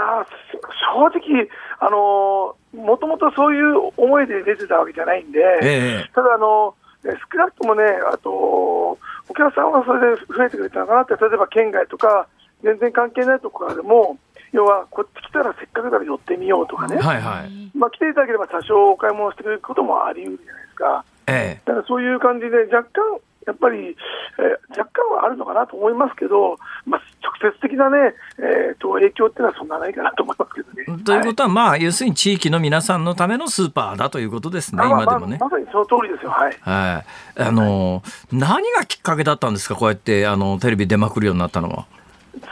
[0.94, 8.98] 正直、あのもともとそういう思いで出てたわけじゃないんで、えー、ただあの、少なくともね、あと、お
[9.36, 12.28] 客さんはそれで増えてくれたのかなって、例えば県外とか、
[12.64, 14.18] 全然関係ないところでも、
[14.52, 17.78] 要はこっち来たらせっかくだから寄ってみようとかね、はいはい。
[17.78, 23.98] まあ、来ていただければ多少お買い物してくれることもあり得るじゃないですか、ええ、だからそういう感じで、若干、やっぱり、
[24.38, 27.02] えー、若干はあるのかなと思いますけど、まあ、
[27.42, 31.04] 直接的なね、えーと、影響っていうのはそんなないかなと思いますけどね。
[31.04, 35.38] ということは、はい、まあ、要するに地域の皆さんのためのスーパーだということですね、今でもね。
[35.40, 36.58] まあ、まさにその通りですよ、はい。
[36.62, 37.04] は
[37.38, 41.86] い、あの何がきっかけだったんですか、こうやってあのテレビ出まくるようになったのは。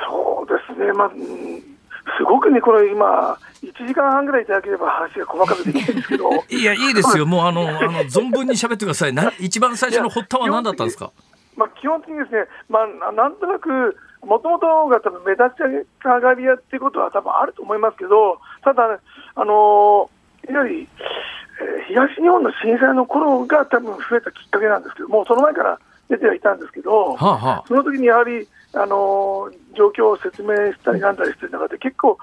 [0.10, 1.12] そうですね、まあ、
[2.18, 6.30] すごくね、これ今、1時間半ぐらいいただければ話が細かくできるんですけど。
[6.50, 7.26] いや、いいですよ。
[7.28, 9.14] もうあの、あの、存分に喋ってください。
[9.14, 11.12] な、一番最初の発端は何だったんですか？
[11.56, 19.00] まあ、基本的にですね、まあ、なんとなく、もともとが多分目立ち上がり屋っていうことは多分あると思いますけど、ただ、
[19.36, 20.88] あのー、やはり、
[21.60, 28.48] えー、東日本の震災の頃が多分増えたきっかけなんですけども、その前から出てはいたんですけど、はあはあ、その時にやはり、
[28.82, 32.18] あのー、状況を説明したりなんだりしてる中で、結構、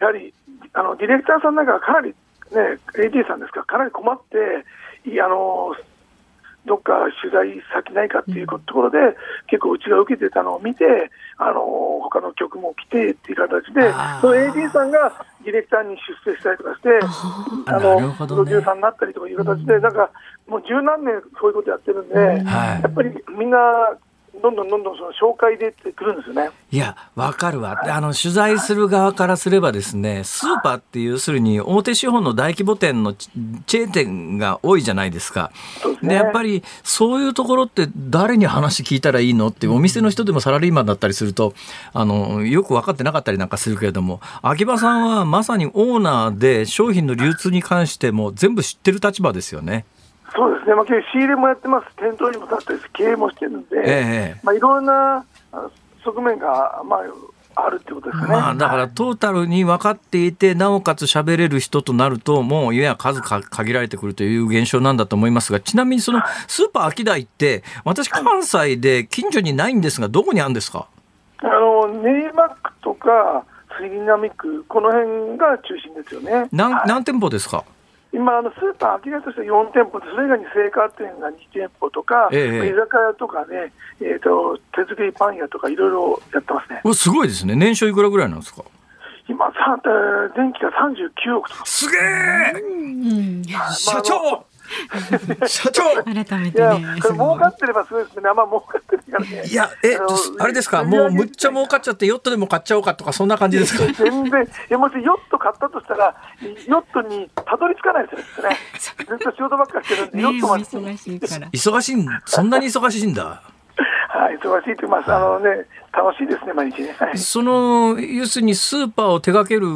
[0.00, 0.32] やはり
[0.72, 2.14] あのディレクターさんなんかかなり、ね、
[2.94, 4.20] AD さんですか、かなり困っ
[5.04, 5.74] て、いあの
[6.66, 6.92] どっか
[7.22, 8.98] 取材先ないかっていうところで、
[9.48, 11.62] 結構うちが受けてたのを見て、あの
[12.02, 13.90] 他の局も来てっていう形で、
[14.20, 16.88] その AD さんがディレクターに出世したりとかして、
[17.66, 20.10] あのプロデューサーになったりとかいう形で、なんか
[20.46, 23.58] もう十何年そういうことやってるんで、やっぱりみんな
[24.40, 26.50] どんどんどんどんその紹介でってくるんですよね。
[26.70, 35.50] いや、わかるわ、はい、あの取材する側からすればですね、スーパーっていうするに大手資本の大規模店のチェーン店が多いじゃないですか。
[36.02, 41.54] で、ね、やっぱりそういうところって誰に話聞いたらいいのってお店の人でもサラリーマンだったりすると、
[41.92, 49.84] あのよく分かってなかったりなんかするけれども、秋葉さんはまさにオーナーで商品の流通に関しても全部知ってる立場ですよね。
[50.34, 55.24] そうですね、まあ、仕入れもやってます、店頭にも立ったり経営もしてるんで、ええ、まあ、いろんな
[56.04, 57.00] 側面が、まあ、
[57.66, 70.86] あるってことですね、まあ、だからトータルに分かっていて、なおかつ喋れる人となると、もういや数か限られてくるという現象なんだと思いますが、ちなみにそのスーパーアキダイって、私、関西で近所にないんですが、どこにあるんですか？
[71.38, 73.44] あの練馬区とか
[73.80, 76.48] 杉並区、この辺が中心ですよね。
[76.52, 77.64] 何何店舗ですか？
[78.12, 86.94] 今、あのスーパー、秋葉として4店舗で、それ以外に青果店が2店舗とか、ええ、居酒屋とかね、えーと、手作りパン屋とか、いろいろやってますね。
[86.94, 88.62] すごいですね、年商いくらぐらいなんですか？
[89.28, 89.52] 今、
[90.34, 91.66] 電気が39億とか。
[91.66, 93.42] すげえ、
[93.74, 94.44] 社長
[95.46, 96.52] 社長改めてね。
[97.02, 98.28] 儲かってればそうですね。
[98.28, 99.42] あんま儲かってるからね。
[99.46, 99.96] いや、え、
[100.38, 103.84] あれですか、もうむっちゃ儲かっちゃって、ヨットでも買っちゃおうかとか、そんな感じですか？
[103.92, 106.14] 全然、いや、もしヨット買ったとしたら、
[106.66, 108.56] ヨットにたどり着かないですよね。
[109.08, 110.64] ずっと仕事ばっかりしてるんで、ヨットまで。
[110.64, 111.48] 忙しいから。
[111.48, 113.42] 忙しい、そんなに忙しいんだ。
[114.08, 115.12] はい、忙しいって言います。
[115.12, 116.96] あのね、楽しいですね、毎日ね。
[116.98, 119.66] はい、その、要するにスーパーを手掛ける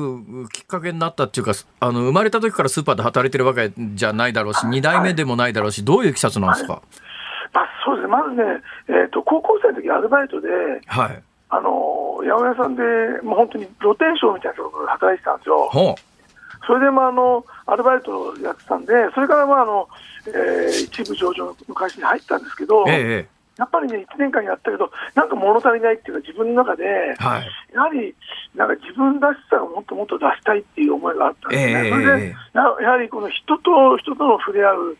[0.50, 6.82] きっかけになったっていうか、あの、生まれた時からスーパーで働いてるわけじゃないだろうし、二、代目でもないだろうし、どういういきさつなんですか、はい、
[7.52, 8.42] まあ、そうですね、まずね、
[8.88, 10.48] えっ、ー、と、高校生の時アルバイトで、
[10.86, 11.22] はい。
[11.50, 12.82] あの、八百屋さんで、
[13.22, 15.68] もう本当に露天商みたいなところで働いてたんですよ。
[15.70, 16.12] ほう
[16.66, 19.88] それで、まあ、あのアルバイトやってたんで、それから、まああの
[20.28, 26.84] えー、一部上場の会社に入ったんですけど、ええ、やっぱりね、1年間やったけど、なんか物足りないっていうか、自分の中で、
[27.18, 28.14] はい、やはり
[28.54, 34.96] なんか自分らしさをもっともっと出したいっていう思いがあったんですね、えー、それでやはりこの人と人との触れ合う、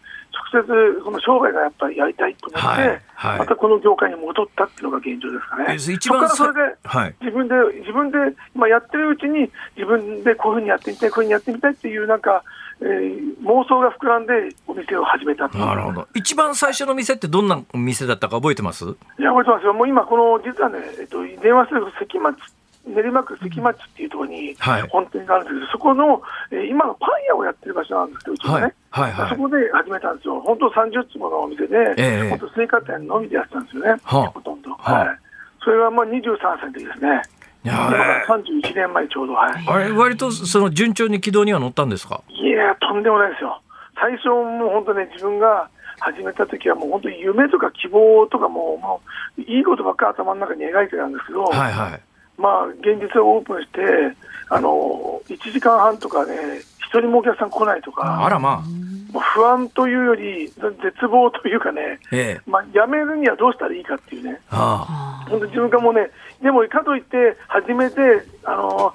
[0.53, 5.75] 直接、この商売がやっぱりやりたいと思って、はいはい、またこの業界に戻ったっていうのが現状ですかね。
[5.95, 8.19] 一番そこからそれで、自分で、自分で、
[8.55, 12.43] まあ、やってるうちに、自分でこういうふうにやってみたい、こういうふうにやってみたいっていう、なんか、
[12.83, 14.33] えー、妄想が膨らんで
[14.67, 16.09] お店を始めたなるほど。
[16.15, 18.85] 一番最初の店ってどんな店だったか覚えてます？
[18.85, 18.89] い
[19.23, 19.73] や覚えてますよ。
[19.75, 22.37] もう今この実はね、えっと、電話する関町
[22.85, 24.57] 練馬区関町っていうところに
[24.91, 34.73] 本店があるんですけど、はい、そこの、えー、今のパン屋をやってる場所なんですけど、うちのね、はいはいはい、そこで始めたんですよ、本当30坪のお店で、えー、本当、青果店のみでやってたんですよね、はあ、ほとんど。
[34.75, 35.19] はい、
[35.63, 37.23] それはまあ23歳でですね。
[37.65, 42.23] いや31年前ちょうど、はい、あれ、割とその順調に軌道には乗ったんですか？
[42.29, 43.61] いや、とんでもないですよ。
[44.01, 45.69] 最初、もう本当ね、自分が
[46.01, 49.01] 始めた時は、もう本当に夢とか希望とかも、も
[49.39, 52.01] ういいことばっか頭の中に描いてたんですけど、はいはい、
[52.37, 53.81] まあ、現実をオープンして、
[54.49, 56.35] あの1時間半とかね、
[56.79, 58.65] 一人もお客さん来ないとか、あらま
[59.15, 65.25] あ、不安というより、絶望というかね、ええ、まあ、やめるにはどうしたらいいかっていうね、あ。
[65.29, 66.11] 本当自分がもうね、
[66.43, 68.95] でもかといって、初めて、あの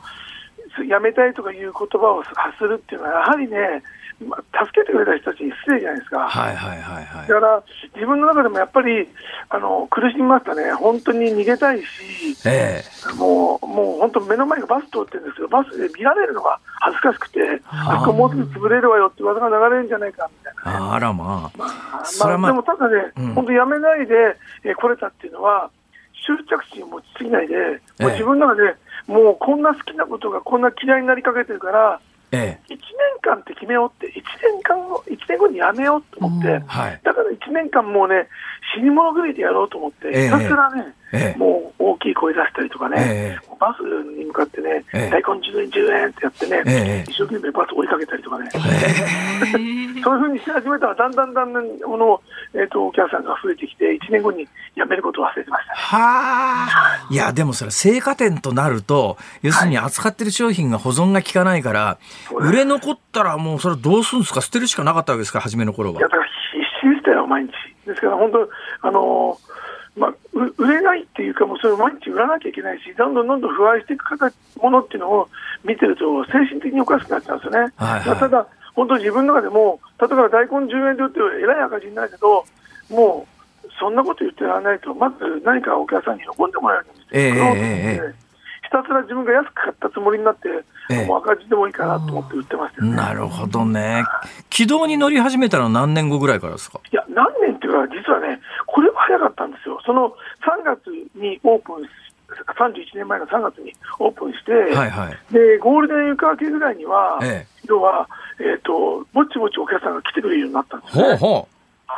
[0.88, 3.84] やめたいとかいう言葉を発するっていうのは、やはりね、
[4.26, 6.28] まあ、助けてくれた人たちに失礼じゃないですか。
[6.28, 9.08] はいはいはいはい、だから自分の中でもやっぱり
[9.50, 11.86] あの苦しみましたね、本当に逃げたいし、
[12.46, 25.70] えー、もうもう本当、目の前がバス通ってるんですけど、バスで見られるのが恥ずかしくて、あこもうすぐ潰れるわよって技が流れるんじゃないかみたいな、あらまあ、まあ、まあ、でもただね、うん、本当、やめないで、えー、来れたっていうのは、
[26.28, 27.56] 執着心を持ちすぎないで、
[28.00, 28.76] もう自分の中で、
[29.08, 32.00] もうこんな好きなことがこんな嫌いになりかけてるから、
[32.32, 32.80] ええ、1年
[33.22, 38.28] 間って決めようって、1年間後、1年後にやめようと思って、はい、だから1年間もうね、
[38.76, 43.82] 死に物狂いでやろうと思って、ひたすらね、ええ、もう大きい声出したりとかね、え、バス
[44.18, 48.58] に向かってね、大根10円、10円ってやってね、一生懸命バス追いかけたりとかね、そ
[49.58, 52.22] ういうふうにし始めたら、だんだんだんだんこの、
[52.54, 54.46] えーと、お客さんが増えてきて、1年後に
[54.76, 55.98] 辞めることを忘れてました、ね、は
[56.70, 61.98] あ、いや、でもそれ、青果店となると、要するに扱ってる商品が保存が効かないから、は
[62.32, 66.00] い、売れ残ったら、もうそれ、どうするんですか、捨てるしかなかったわけですか、初めの頃は。
[66.00, 67.52] いやだから必死でしたよ、毎日。
[67.86, 68.50] ですから、本当、
[68.82, 69.38] あの
[69.98, 70.14] まあ、
[70.58, 74.04] 売れないっていうか、もうそれを毎日売らなきゃいけないし、どんどんどんどん不愛していく
[74.62, 75.28] ものっていうのを
[75.66, 77.74] 見てると、精神的におかしくなっちゃうんですよね。
[77.78, 82.46] はいはい、ただ本当、自分の中でも、例えば大根10円で売ってえらい赤字になるけど、
[82.92, 83.28] も
[83.66, 86.94] うそんなこと言ってられないと、まず何かお客さんに喜んでもらえるよ。
[86.94, 88.12] うにえーえー、
[88.64, 90.50] ひたすら自分が安く買ったつもりになって、
[90.90, 94.04] えー、もう赤字でもいいかなと思って売ってました、ね、なるほどね、
[94.50, 96.80] 軌道に乗り始めたのは何年後ぐらいからですか？
[96.92, 97.04] いや、
[97.68, 101.90] っていうか、実はね、これは早かったんですよ、その3月にオープン
[102.28, 108.08] 31年前の3月にオープンして、はいはい、でゴールデンウィーク明けぐらいには、ええ、要は、
[108.40, 111.04] えーと、ぼちぼちお客さんが来てくれるようになったんですね。
[111.04, 111.48] ほうほ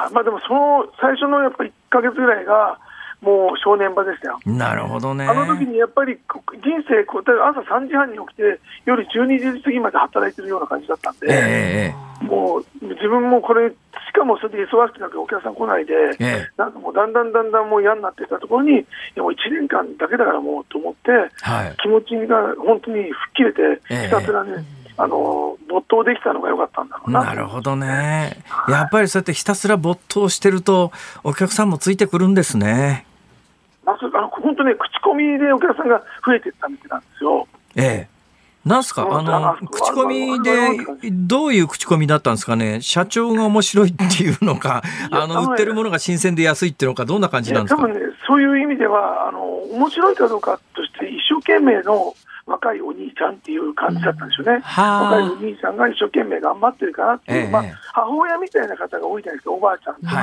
[0.10, 0.14] う。
[0.14, 2.80] まあ、でもその最初のやっぱり1か月ぐらいが、
[3.22, 4.40] もう正念場でしたよ。
[4.46, 5.26] なるほどね。
[5.26, 13.76] あの時にやっぱり人生、朝3時半に起きて、夜12時過ぎまで働いてるような感じだったんで、えー、もう自分もこれ、し
[14.14, 18.86] かもそれで忙しくなくてお客さん来ないで、えー、なんかもうだんだんだんだんもう嫌になってたところに、
[19.18, 21.12] もう1年間だけだからもうと思って、
[21.42, 27.24] はい、気持ちが本当に吹っ切れて、ひたすらね、えーあの没頭できたのが良かったんだろうな。
[27.24, 28.44] なるほどね。
[28.68, 30.92] やっぱりそうやってひたすら没頭してると、
[31.24, 33.06] お客さんもついてくるんですね。
[33.90, 37.48] まあ、あの本当ね、口コミでお客さんが増えていったみたいなんですよ。
[37.76, 38.20] ええ。
[38.66, 39.08] なんすか？
[39.10, 40.52] あの、口コミで、
[41.12, 42.82] どういう口コミだったんですかね？
[42.82, 47.82] 社長が面白いっていうのか、あの、売ってるものが新鮮で安いっていうのか、どんな感じなんですか？
[47.82, 52.14] 多分ね、そういう意味では、あの、面白いかどうかとして、一生懸命の
[52.50, 60.18] 若いお兄ちゃんっていう感じだったんですよね、うん、若いお兄さんが一生懸命頑張ってるかなっていう、えー、まあ、母親みたいな方が多いじゃないですか、おばあちゃんとか、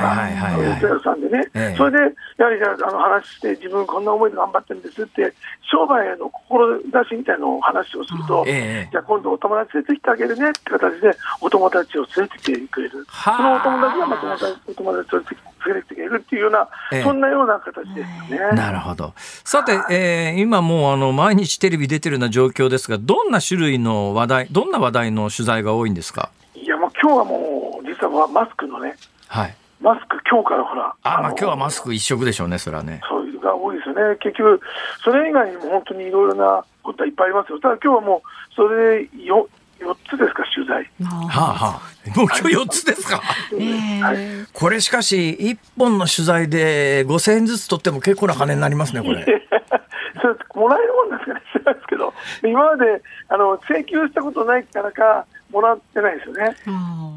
[0.59, 5.33] お世話さんでね、えー、それでやはりあの話して、自分、こんな思いで頑張ってるんですって、
[5.71, 14.23] 商売への志みたいなお話をすると、えー、じゃあ今度、お友達連れてきてあげるねって形で、お友達を連れてきてくれる、そのお友達がまた
[14.67, 16.67] お友達連れてきて連れてきてるっていうような、
[17.03, 18.39] そんなような形ですね。
[18.53, 19.13] なるほど。
[19.17, 26.29] さて、えー、今もうあの毎日テレビ出てるような状況ですが、どんな種類の話題、どんな話題の取材が多いんですか？
[26.55, 28.95] いや、もう今日はもう、実はマスクのね、
[29.27, 33.01] はい、マスク、今日からほら、あまあ今日はマスク一色でしょうね、それはね。
[33.09, 34.61] そういうのが多いですよね、結局、
[35.03, 39.47] それ以外にも本当にいろいろなことはいっぱいありますよ、ただ今日はもう、それでよ
[39.79, 40.83] 4つですか、取材。
[41.03, 41.81] はあは
[42.15, 44.17] あ、もう今日4つですか、はい、
[44.53, 49.23] これしかし、1本の取材で5000円ずつ取っても結構な金になりますね、これ。
[50.21, 52.13] それもらえるもんですかね、知らないですけど、
[52.43, 56.55] 今まであの請求したことないからか、もらってないですよね。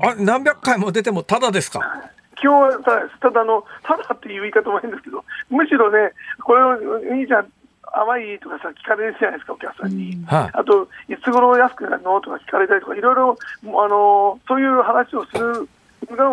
[0.02, 1.80] あ何百回も出てもただですか？
[2.42, 7.46] 今日はただただの、ただっていう言い方も変ですけど、むしろね、これをいいじゃん、
[7.92, 10.14] 甘いとかさ、聞かれるじゃないですか、お客さんに。
[10.14, 10.24] うん。
[10.24, 15.68] はあ、あと、いつ頃安くなるのとか聞かれたりとか、いろいろ、あのそういう話をする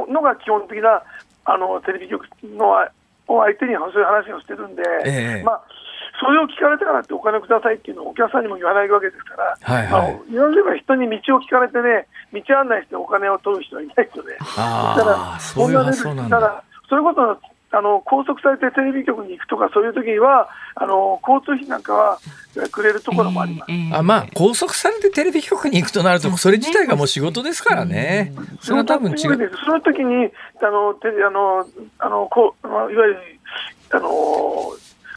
[0.09, 1.01] のが基本的な
[1.45, 2.69] あのテレビ局の
[3.27, 5.61] を相手にそういう話をしてるんで、ええ、まあ、
[6.19, 10.13] それを聞かれたからってお金くださいっていうのをお客さんにも言わないわけですから、はいはい。
[10.13, 16.63] まあ、言われれば人に道を聞かれてね、道案内してお金を取る人はいないので、あだからそういう発想なんだ。
[16.89, 17.37] それこそ
[17.71, 22.19] あの拘束されてテレビ局に行くとか、そういう時にはあの交通費なんかは
[22.71, 29.17] くれるところもあります、えーえー、あまあ、拘束されてテレビ局に行くとなると、それ自体がもう仕事ですからね、それは多分違う。
[29.17, 29.27] そ
[29.71, 31.67] の時にあのテあの
[31.99, 33.17] あのこういわゆる
[33.91, 34.73] あの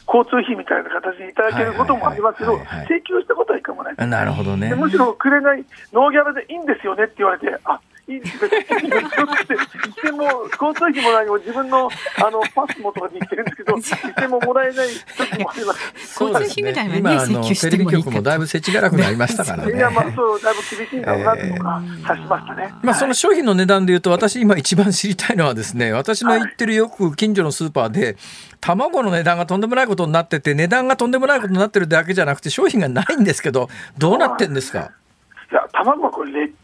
[0.07, 4.07] 交通費みたいな形でいただけることもありますけど、請求したことはいかもない。
[4.09, 4.75] なるほどね。
[4.75, 7.79] むしろくれない、ノーギャラでいいんですよねって言われて、あ
[8.11, 8.51] いいです別
[8.83, 14.87] に一銭も交通費もないも自分のあのパスもとかで言ってるんですけど、一銭ももらえない
[15.17, 16.23] 時もあります。
[16.23, 19.73] 交通費ぐらいはね、今あのテレビ局もだいぶ世知辛くなりましたからね。
[19.73, 22.73] いやまあそうだいぶ厳しいんだろうなとか察しましたね。
[22.83, 28.17] まあその商品の値段でいうと私今一番知りたいのはですね、私の行ってるよく近所のスーパーで。
[28.61, 34.91] 卵の値段がとんでもないことになってて値段がとんでもないことになってるだけじゃなくて商品がないんですけどどうなってんですか
[35.51, 36.55] いや、卵はこれ、歴史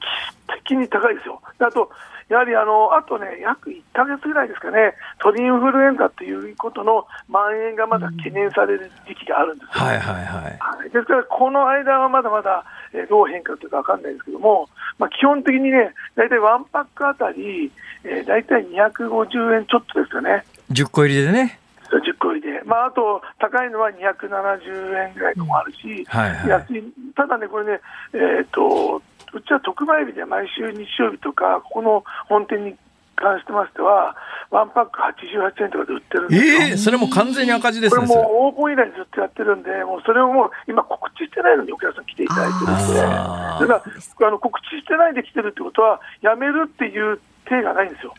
[0.65, 1.41] 的に高いですよ。
[1.59, 1.89] あと、
[2.29, 14.67] やはりあのあとね、約1か月ぐらいですかね、鳥インフルエンザということの蔓延がまだ懸念される時期があるんですよ、はいはいはい、ですから、この間はまだまだ、えー、どう変化するか分かんないですけども、
[14.99, 17.71] まあ、基本的にね、大体ワンパックあたり、
[18.03, 20.43] えー、大体250円ちょっとですかね。
[20.71, 21.59] 10個入りでね。
[21.87, 26.83] 10個入りで、まあ、あと高いのは270円ぐらいのもあるし、はいはい、安い
[27.17, 27.81] ただね、これね、
[28.13, 29.01] えーと、
[29.33, 32.75] うちは特売日で毎週日曜日とか、ここの本店に
[33.15, 34.15] 関してましては、
[34.51, 36.37] ワンパック88円とかで売ってるんで。
[36.37, 38.07] えー、それも完全に赤字ですね。
[38.07, 43.83] これもうオープン以来ずっとやってるんで、もうそれをもう今告知してないのにお客さん来ていただいてるんで、だか
[44.21, 48.13] らあの告知してないで来てるってことは、やめるっていう手がないんですよ。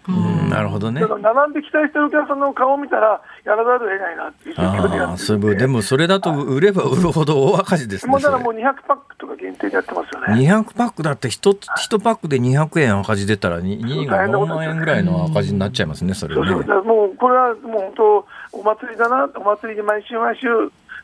[0.49, 1.01] なるほどね。
[1.03, 8.11] だから並んで期待してるお客さんの顔を見たら、やらざるを得ないなっていう状況でやってるでもそれだと売れば売るほど大赤字ですね。
[8.11, 10.35] もうだからもう200パックとか限定でやってますよね。
[10.49, 16.49] 200パックだって 1, 1パックで200円赤字出たら2、2が4万円ぐらいの赤字になっちゃいますね、それね。
[16.51, 20.47] そうそうもうこれはもう本当、お祭りだな、お祭りで毎週毎週、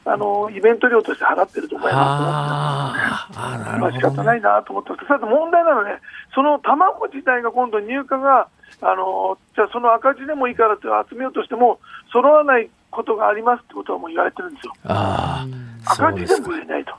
[0.07, 1.99] あのイベント料として払ってると思いま
[3.33, 6.01] す、あなるほど、ね、まあ仕方ないなと思ってます、ただ問題なのはね、
[6.35, 8.49] その卵自体が今度、入荷が、
[8.83, 11.81] あのじゃあ、その赤字でもいいからって集めようとしても、
[12.13, 14.75] 揃わないことがありますってことはもう言われてるんですよ。
[14.85, 15.47] あ
[15.87, 16.93] 赤字でも売れないと。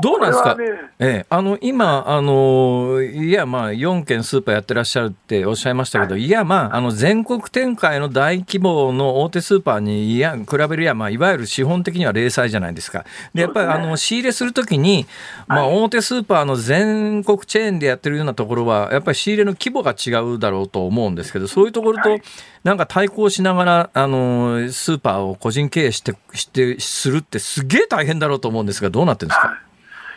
[0.00, 0.64] どうなんですか、ね、
[0.98, 13.04] ええ、あの今あの、いや、まあ、4軒スーパーやってらっしゃるっておっしゃいましたけど、はい、いや、まあ、あの全国展開の大規模の大手スーパーにいや比べるや、まあ、いわゆる資本的には零細じゃないですか。
[13.34, 15.06] でやっぱり、ね、あの仕入れするときに、
[15.46, 22.18] まあ、大手スーパーの全国チェーンでやってるようなところは、やっぱり仕入れの規模が違うだろうと思うんですけど、そういうところと、
[22.64, 29.58] なんか対抗しながら、あのスーパーを個人経営してしてするって、すげえ大変だろうと思うんですが、どうなってるんですか？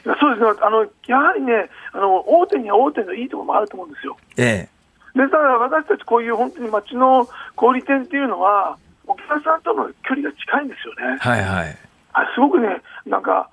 [0.03, 4.17] そうですねあのやはりねあの、大手には大手のいいところもあると思うんですよ。
[4.37, 4.69] え
[5.15, 8.77] え、でただ私たちこういう本当に街の小売店っていうのは、
[9.07, 11.17] お客さんとの距離が近いんですよね。
[11.19, 11.77] はいはい、
[12.13, 13.49] あすごくね、なんか、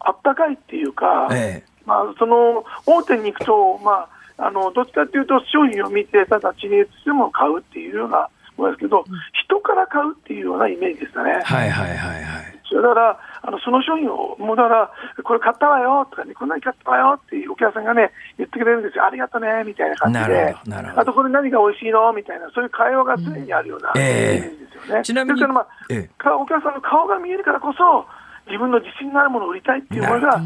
[0.00, 8.28] あったかいっていうか、ええ、まあ、その大手に行くと、まあ、あのどっちかというと、商品を見て、ただ地に移しても買うっていうような
[8.58, 11.40] ものですけど、人から買うっていうようなイメージでしたね。
[11.42, 12.58] はいはいはいはい。
[12.68, 14.90] だからあのその商品を、もうだから、
[15.24, 20.54] これ買ったわよとかね、こんなに買ったわよっていうお客さんがね、言ってくれるんですよ、ありがとうねみたいな感じで、
[20.96, 22.12] あとこれ何が美味しいの？
[22.12, 25.02] みたいな、そういう会話が常にあるようなイメージですよね。
[25.02, 28.06] ちなみに、まあええ、お客さんの顔が見えるからこそ、
[28.46, 30.40] 自分の自信のあるものを売りたいっていう思いが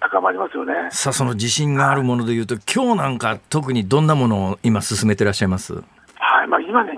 [0.00, 0.72] 高まりますよね。
[0.90, 5.74] さあ、その自信があるものでいうと、今日なんか特にどんなものを今進めてらっしゃいます？
[5.74, 6.92] はいまあ、今ね、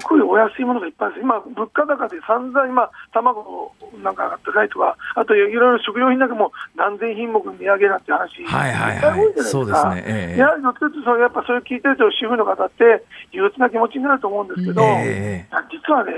[0.00, 3.72] 実はね、すごくお安いものがいっぱいです、今、物価高で散々今、卵
[4.02, 16.12] なんか高いとか、あといろいろ食料品なんかも何千品目値上げなんて話、はいはいはい、そうですね、えー、やはりどっちかというと、やっぱそれ聞いてると、主婦の方って、憂鬱な気持ちになると思うんですけど、えー、実はね、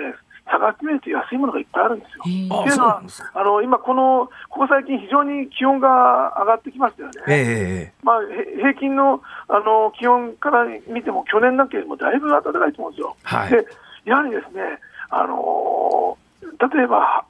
[0.46, 2.22] 探してみると安いものがいっぱいあるんですよ。
[2.22, 3.02] っていうのは
[3.34, 7.14] あの今このここ最近非常に気温が上がってきましたよね。
[7.28, 8.16] えー、まあ
[8.56, 13.16] 平均のあの気温から見ても去年なんかよりもだいぶ暖かいと思うんですよ。
[13.22, 13.66] はい、で
[14.04, 14.62] やはりですね
[15.10, 16.18] あの
[16.74, 17.24] 例えば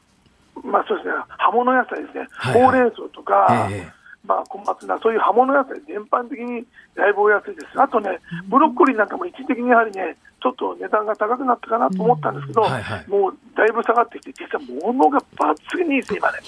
[0.65, 3.69] まあそうですね葉物野菜ですね、はいはい、ほうれん草とか。
[3.71, 7.81] えーまあ、小松菜、そういう葉物野菜全般的にだいぶお安いです。
[7.81, 16.39] あとね、ブロッコリーなんかも一時的にやはりね、ちょっと値段が高くなったかなと思ったんですけど、はいはい、もうだいぶ下がってきて、実は物が抜群にいいです、今ね。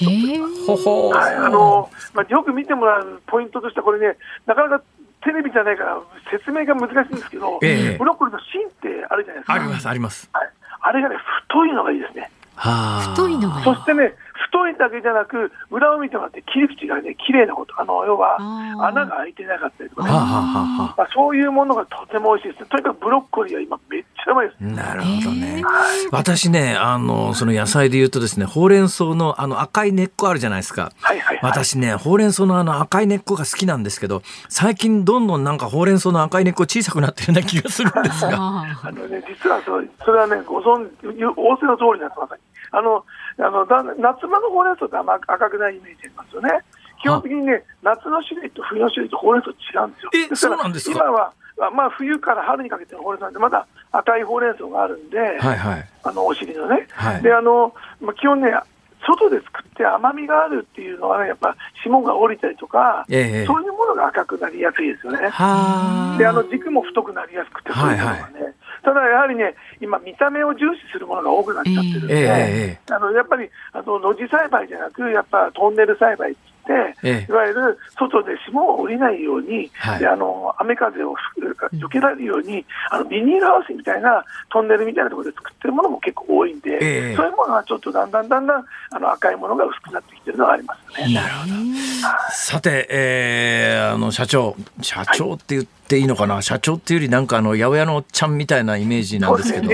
[1.14, 4.84] はいあのまあ、よく見てもらうポイントとしては、これね、なかなか
[5.22, 9.52] テレビじゃないから説明が難しいんですけど、えー、ブロッコリーの芯ってあるじゃないですか。
[9.54, 10.28] あります、あります。
[10.32, 11.16] はい、あれがね、
[11.48, 12.30] 太いのがいいですね。
[12.56, 18.36] 太いのがそしてね、太いだけじゃなく、裏を見てもらって、切り口がね、綺麗なこと、あの要は
[18.86, 22.70] 穴が開いてなかったりとかね、まあ、そういうものがとても美味しいです。
[22.70, 24.60] とにかくブロッコリーは今、めっちゃうまいです。
[24.60, 25.62] なるほどね。
[26.10, 30.92] 私ね、あのその野菜で言うとですね、ほうれん草のあの赤い根っこあるじゃないですか。
[31.00, 38.32] はいはいはい、私ね、ほうれん草のあの赤い根っこが好きなんですけど、最近どんどんなんかほうれん草の赤い根っこ小さくなってるような気がするんですが。
[38.34, 42.40] あのね、実はそそれはね、ご存知、仰せの通りなんです、まさに。
[42.72, 43.04] あの
[43.38, 46.50] あのだ夏場のほうれん草って甘赤くないイメージありますよね。
[47.02, 49.54] 基本的にね、夏の種類と冬の種類とほうれん草違
[49.84, 50.10] うんですよ。
[50.32, 50.96] え、そうなんですか？
[50.96, 51.32] 今は、
[51.70, 56.86] まあ、冬から春にかけてのほうれん草なんで、まだ赤いほうれん草があるんで、はいはい、あのお尻のね。
[56.92, 58.54] はい、であのまあ、基本ね、
[59.06, 65.18] 外で作って甘みがあるっていうのは、ね、やっぱ霜が降りたりとか、ええ、そういうものが赤くなりやすいですよね。
[65.18, 68.12] であの軸も太くなりやすくて、そういうのがね。
[68.12, 68.54] はいはい
[68.84, 81.14] ただやはりね、今、見た目を重視するものが多くなっちゃってるんで、えー、あのやっぱりあの露地栽培じゃなく、やっぱトンネル栽培ってて、ええ、いわゆる外で霜を降りないように、はい、であの雨風を
[81.72, 91.14] 避けられるように、あのビニールハウスみたいなトンネルみたいなところで作ってるものも結構多いんで、え、そういうものはちょっとだんだんだんだんあの赤いものが薄くなってきてるのはありますね。
[91.14, 91.54] なるほど。
[92.32, 99.70] さて、えー、あの社長、社長って言っていいのかな、はい、社長っていうより、なんかあの八百屋のおっちゃんみたいなイメージなんですけど、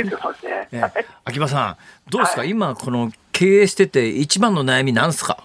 [1.24, 1.76] 秋葉さん、
[2.10, 5.42] どうですか、はい、今、この経営してて、一番の悩み、なんですか？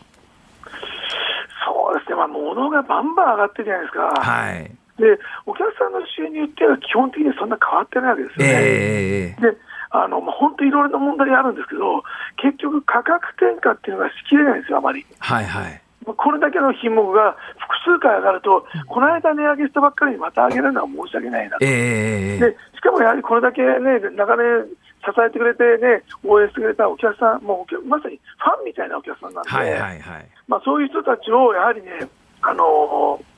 [2.28, 4.21] 物がバンバン上がってるじゃないですか。
[4.21, 8.53] はいでお客さんの収入っていうのは基本的にそんな変わってないわけですよね。
[8.55, 9.57] えー、で
[9.91, 12.03] あのまあ、本当いろいろな問題があるんですけど、
[12.36, 15.05] 結局、価格転嫁っていうのがしきれないんですよ、あまり。
[15.19, 24.67] はいはいこれだけの品目が複数回上がると、この間値上げしたばっかりにまた上げるのは申し訳ないなと、えー、でしかもやはりこれだけね、長年
[25.06, 32.10] 支えてくれてね、応援してくれたお客さん、もうまさにファンみたいなお客さんなんで、はいはいはい、まあ、そういう人たちをやはりね、
[32.41, 33.34] あのー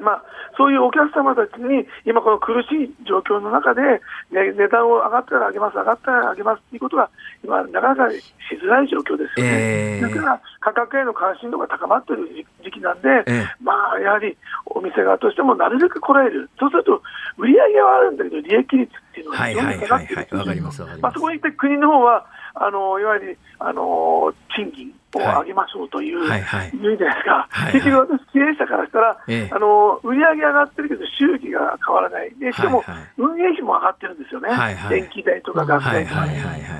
[0.00, 0.24] まあ、
[0.56, 3.80] そういうお客様たちに、今、この苦しい状況の中で、
[4.30, 7.10] ね、値段を上がったら上げます、上がったら上げますということが、
[7.42, 8.22] 今、なかなかし
[8.62, 9.52] づらい状況ですよね。
[9.98, 14.36] えー、だから価格への関心度が高まっている時期なんで、えー、まあ、やはり
[14.66, 17.02] お店側としてもなるべくこらえる、そうすると、
[17.38, 20.26] 売り上げはあるんだけど、利益率っていうのは非常に下がっている、
[21.00, 32.84] まあ、そこに行って国の方はあのいわゆるあの賃金を上げましょうという、はいはい、言うじゃないですか、はいはい、結局、私、経営者からしたら、ええ、あの売上上がってるけど、収益が変わらない、でしかも
[33.16, 36.26] 運営費も上がってるんですよね、はいはい、電気代とかガス代とか、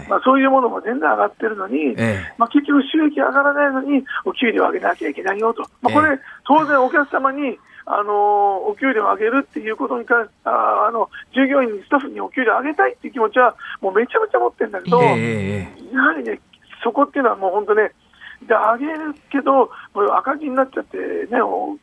[0.09, 16.41] まあ、そういうものも全然上がってるのに、え、まあ、結局、収益上がらないのに、お給料を上げなきゃいけないよと、まあ、これ、当然お客様にあのお給料を上げるっていうことに関してあの従業員にスタッフにお給料を上げたいっていう気持ちはもうめちゃめちゃ持ってるんだけど、えー、やはりね
[16.83, 17.93] そこっていうのはもう本当ね
[18.43, 19.71] で上げるけど、
[20.19, 21.39] 赤字になっちゃって、ね、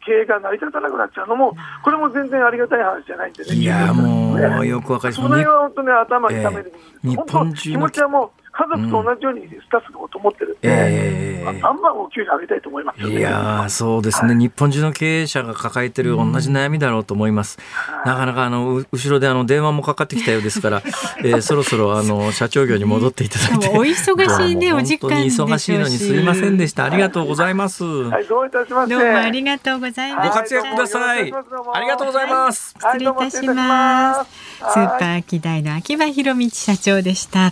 [0.06, 5.28] 経営が成り立たなくなっちゃうのも、これも全然ありがたい話じゃないんでね、いやもう、よくわかります。
[5.28, 6.74] それが本当ね、頭痛める、
[7.04, 17.58] えー、日本気持ちはもう家族と同じようにスタッフのこと思ってるんで、えー、バンバンお給料上げたいと思います、ね、いやそうですね、はい、日本中の経営者が抱えてる同じ悩みだろうと思います。
[18.04, 20.84] うん、なかなかあの後ろであの電話もかかってきたようですから、
[21.26, 26.86] えー、そろそろあの社長業に戻っていただいて、お忙しいね お時間本当に忙しいのにすいませんでした。
[26.86, 27.84] ありがとうございます。
[27.84, 28.96] はい、どういたしまして。
[28.96, 30.30] どうもありがとうございます。
[30.30, 31.22] ご活躍ください。
[31.22, 32.76] ありがとうございます。
[32.80, 34.32] 失礼いたします。
[34.60, 37.52] スーパーアキダイの秋葉弘道社長でした。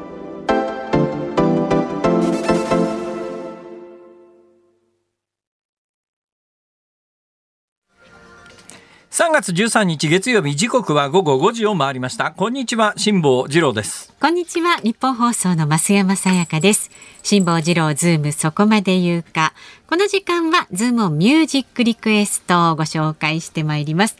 [9.21, 12.31] 3月13日月曜日時刻は午後5時を回りました。
[12.31, 14.11] こんにちは辛坊治郎です。
[14.19, 16.89] こんにちはニッポン放送の増山さやかです。
[17.21, 19.53] 辛坊治郎ズームそこまで言うか。
[19.87, 24.17] この時間はズームミュージックリクエストをご紹介してまいります。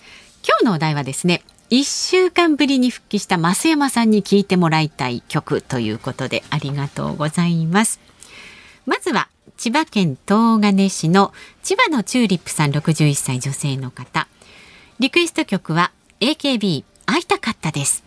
[0.47, 1.41] 今日のお題はですね
[1.71, 7.99] 一週間ぶりに復帰した増山さんに聞いてもらいたい曲ということでありがとうございます。
[8.85, 11.33] まずは千葉県東金市の
[11.63, 14.27] 千葉のチューリップさん61歳女性の方。
[15.01, 18.03] リクエスト曲は AKB 会いたかったです。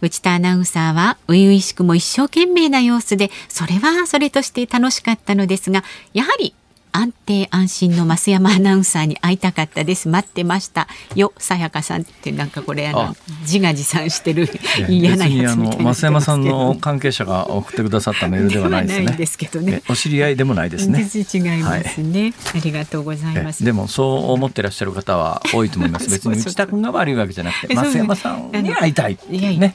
[0.00, 6.52] 内田アナウンサーは初々しくも一生懸命な様子でそれはそれとして楽しかったのですがやはり
[6.96, 10.08] 安定安心の増山アナウンサーに会いたかったです。
[10.08, 10.88] 待ってました。
[11.14, 12.02] よさやかさん。
[12.02, 14.48] ってなんかこれあの自画自賛してる
[14.88, 19.12] 嫌なやつみたいな増山さんの関係者が送ってくださったメールではないですね。
[19.18, 19.82] ですけどね。
[19.90, 21.00] お知り合いでもないですね。
[21.00, 23.62] 違いますね、はい、ありがとうございます。
[23.62, 26.08] でもそう思ってらっしゃる方は多いと思います。
[26.10, 29.74] 別に内田君が悪いわけじゃなくて増山さんに会いたいいやいやね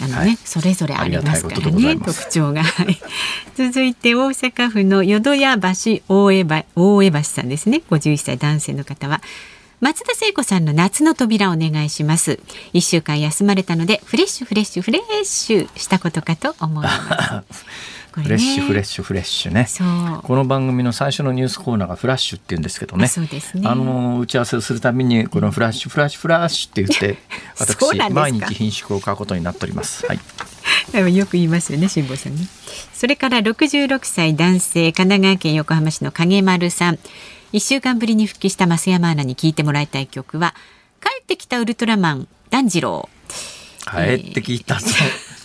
[0.00, 1.96] あのね、はい、それぞれありますからね。
[1.96, 2.62] 特徴が。
[3.56, 6.44] 続いて大阪府の淀屋橋大江
[6.74, 7.82] 大江橋さんですね。
[7.90, 9.20] 51歳男性の方は
[9.80, 12.40] 松田聖子さんの夏の扉お願いします。
[12.72, 17.64] 一週間休まれたのでフレッシュフレッシュフレッシュしたことかと思います。
[18.22, 19.68] フレッシュフレッシュフレッシュね。
[20.22, 23.08] この番組の最初のニュースコーナーがフラッシュって言うんですけどね。
[23.08, 23.68] そうですね。
[23.68, 27.18] あの打ち合わせをするたびにこのフラッシュフラッシュフラッシュって言って
[27.60, 30.06] 私毎日品種を買うことになっております。
[30.06, 31.14] はい。
[31.14, 32.46] よく言いますよね辛坊さんね。
[32.94, 36.98] それから66歳男性神奈川県横浜市の影丸さん。
[37.52, 40.54] 1週間ぶりに復帰した増山アナに聞いてもらいたい曲は
[41.02, 43.08] 帰ってきたウルトラマン炭治郎。
[43.86, 44.88] 帰ってきたぞ、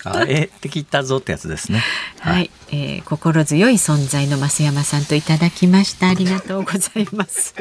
[0.02, 1.84] 帰ってきたぞってやつですね。
[2.20, 6.10] はい、はい、えー、心強い存在の増山さんといただきました。
[6.10, 7.54] ありがとうございます。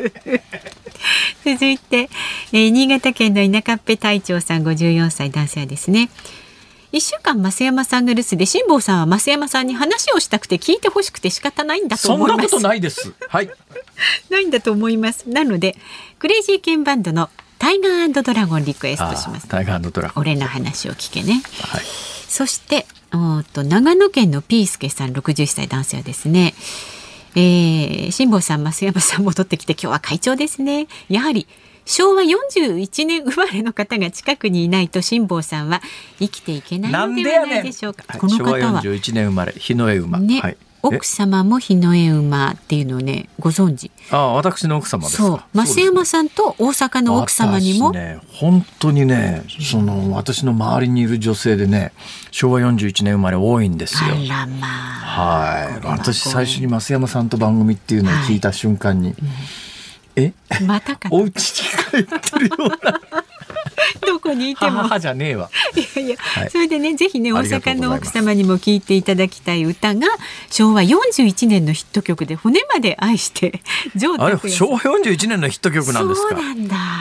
[1.44, 2.08] 続いて、
[2.52, 6.10] えー、新潟県の田舎っぺ隊長さん54歳男性ですね。
[6.92, 12.36] 一週間増山さんが留守で辛坊さんは増山さんに話をしたくて聞いてほしくて仕方ないんだと思います。
[12.36, 13.12] そんなことないです。
[13.28, 13.50] はい。
[14.28, 15.28] ないんだと思います。
[15.28, 15.76] なので
[16.18, 19.46] クレイジーケンバンドのタイガードラゴンリクエストします。
[19.46, 20.22] タイガードラゴン。
[20.22, 21.42] 俺の話を聞けね。
[21.60, 21.82] はい。
[22.30, 26.54] そしておと長野県のピースケさん60歳男性はですね、
[27.34, 30.86] えー、辛坊さん増山さん戻ってきて今日は会長ですね。
[31.08, 31.48] やはり
[31.84, 35.82] 昭和41年生まれの方が近くにいないと辛坊さんは
[36.20, 38.04] 生きていけないのではないでしょうか。
[38.16, 38.58] この方は。
[38.60, 43.90] 昭和41年生まれ日の絵馬、ね、はい奥様も日の絵馬っていうのをねご存知？
[44.10, 45.42] ああ私の奥様ですそう。
[45.54, 51.92] 増山さんと大阪の奥様にも、ね、本当にねその私の周りにいる女性でね
[52.30, 54.10] 昭和41年生まれ多いんですよ。
[54.14, 54.70] あらまあ。
[55.10, 55.86] はい。
[55.86, 59.16] 私最初に増山さんと番組っていうのを聞いた瞬間に、はい
[60.16, 60.34] うん、え？
[60.66, 63.00] またか お家に帰ってるような
[64.06, 64.82] どこにいても。
[64.82, 65.50] 母じゃねえわ。
[65.74, 70.06] いやいや、はい、それでね、ぜひね、大阪の奥様にも聞いていただきたい歌が。
[70.50, 73.60] 昭和41年のヒット曲で、骨まで愛して。
[73.98, 76.36] 昭和41年のヒット曲なんですか？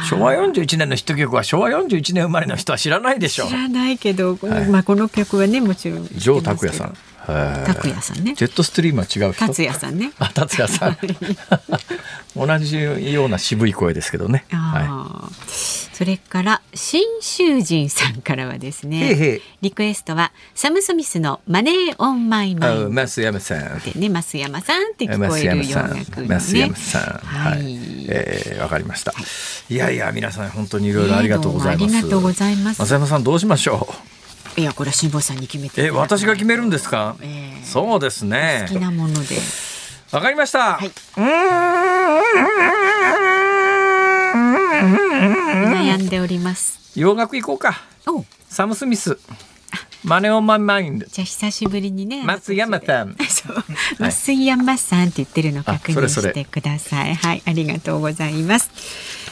[0.10, 3.48] 昭和41年のヒット曲は、昭和41年生まれの人は知らないでしょう。
[3.48, 6.08] 知らないけど、はい、まあ、この曲はね、もちろん。
[6.18, 6.94] 城拓也さん。
[7.66, 8.34] 拓也さんね。
[8.36, 9.46] ジェットストリームは違う人？
[9.48, 10.12] 達也さんね。
[10.20, 10.98] あ、達也さん。
[12.36, 14.46] 同じような渋い声ですけどね。
[14.50, 15.50] はい。
[15.96, 19.10] それから新囚人さんからはですね。
[19.10, 22.94] へへリクエストはサムスミスのマネーオンマイマイン。
[22.94, 23.80] 増山さん。
[23.80, 26.40] でね、増山さんって聞こえる洋楽、ね。
[26.40, 27.02] 増山さん。
[27.26, 28.06] はい。
[28.12, 29.12] ええー、わかりました。
[29.12, 29.22] は
[29.70, 31.96] い、いやいや、皆さん本当にいろいろありがとうございます。
[31.98, 32.78] ありがとうございます。
[32.86, 34.19] 増山さんどうしましょう？
[34.60, 38.66] いやこれ辛坊さんに決めてえ私が決めるんですか、えー、そうですね。
[38.68, 39.38] 好きなもので。
[40.12, 40.92] わかりました、はい、
[45.70, 47.00] 悩んでおります。
[47.00, 47.82] 洋楽行こうか。
[48.50, 49.18] サム・スミス
[50.04, 51.06] Money On My Mind。
[51.06, 52.24] じゃあ久しぶりにね。
[52.24, 53.16] 増山さん。
[53.28, 53.64] そう。
[54.00, 57.16] 増山さんって言ってるの確認してください。
[57.16, 58.70] はい、ありがとうございます。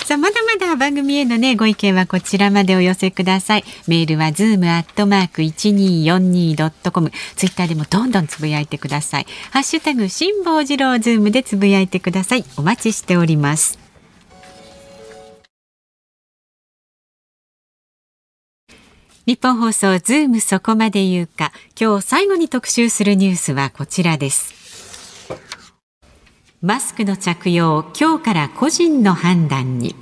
[0.05, 3.63] さあまだまだ番組へのねご意見はこちらまでお寄せください。
[3.87, 7.11] メールはズームアットマーク一二四二ドットコム。
[7.35, 9.27] ツイッターでもどんどんつぶやいてください。
[9.51, 12.45] ハッシュタグ辛坊治郎ズームでつぶやいてください。
[12.57, 13.86] お待ちしております。
[19.27, 21.51] 日本放送ズームそこまで言うか。
[21.77, 24.55] 今日最後に特集するニュースはこちらです。
[26.61, 29.97] マスクの着用今日から個人の判断に。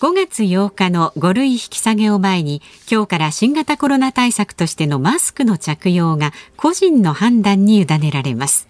[0.00, 2.60] 5月8日の5類引き下げを前に
[2.92, 8.68] 今日から新型コロナ対策としてのマスクの着用が個人の判断に委ねられます。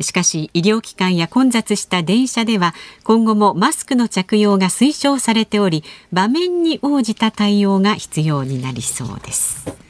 [0.00, 2.74] しかし医療機関や混雑した電車では
[3.04, 9.84] 今後もマスクの着用が推奨されており場面に応じた対応が必要になりそうです。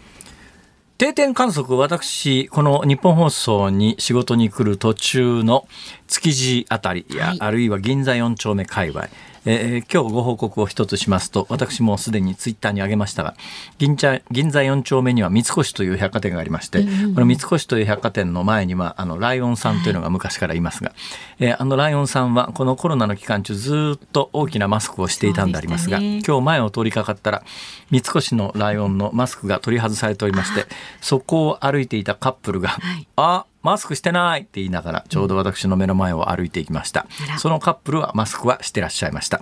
[0.97, 5.67] 定点観測私この日本放送に仕事に来る途中の
[6.07, 9.09] 築地あたりや、はい、あるいは銀座4丁目界隈
[9.47, 13.35] えー、今日ご報告を一つしますと私もすでにツイッターに上げましたが
[13.79, 20.99] 銀座銀座4丁目には三越という百貨店がありまして、うん、この三越という百貨店の前にはあのライオンさんというのが昔からいますが、はい、
[21.41, 27.43] えー、あのライオンさんはこのコロナの期間中ずっと大きなマスクをしていたんでありますが、ね、今日前を通りかかったら
[27.91, 30.67] 三越のライオンのマスクが取り外されておりまして
[31.01, 39.41] そこを歩いていたカップルが、はい、あマスクしてないって言いながらちょうど私の目の前を歩いていきました、うん、そのカップルはマスクはしてらっしゃいました、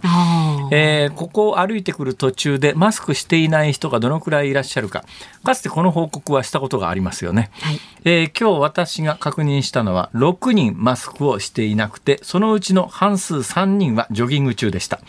[0.71, 5.05] えー、ここを歩いてくる途中でマスクしていない人がどのくらいいらっしゃるか。
[5.43, 15.01] かつてこの報告はしたことがありますよね、はい、えー、今日私が確認したのは6人マスクをしていなくてそのうちの半数3人はジョギング中でした。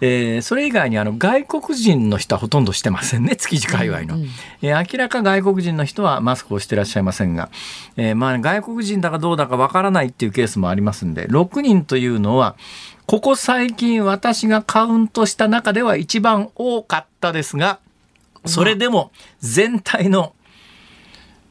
[0.00, 4.28] えー、それ以外にあの外国人の人はほとんどしてませんね 築地界隈の、うんうん、
[4.62, 7.48] えー、明らか外国人の人はマスクをしてらっしゃいませんが、
[7.96, 12.56] えー、まあ外国人だかどうだかわからないっていうケースもありますんで6人というのは
[13.06, 17.78] ここ最近私がカウントした中では一番多かったですが
[18.44, 20.32] それでも全体の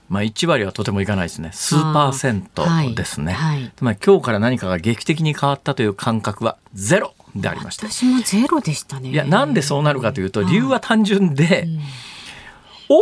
[0.08, 1.50] まあ、1割はとてもいかないですね。
[1.52, 7.90] 数パーセントですね、はいはい、つまり今日から何かが劇的に変わったという感覚はゼロでありました。
[7.90, 9.10] 私もゼロでしたね。
[9.10, 11.80] いやなんでそうなるかというと理由は単純で、うん、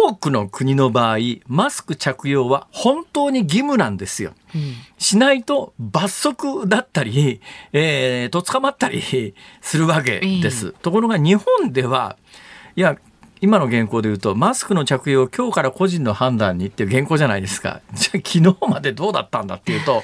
[0.10, 1.18] 多くの国の場合
[1.48, 7.42] マスク着用は本当に義務なんですよ、うん、しないと罰則だったり、
[7.74, 12.18] えー、と捕まったり するわけです、ところが日本では
[12.76, 12.98] いや
[13.42, 17.82] 今の原稿で言うとマスクの着用今日から個人の判断にっていう原稿じゃないですか。
[17.94, 20.02] じゃあ昨日までどうだったんだっていうと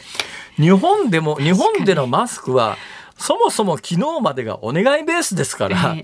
[0.57, 2.75] 日本でも日本でのマスクは
[3.19, 5.95] そもそも昨日までがお願いベースですから、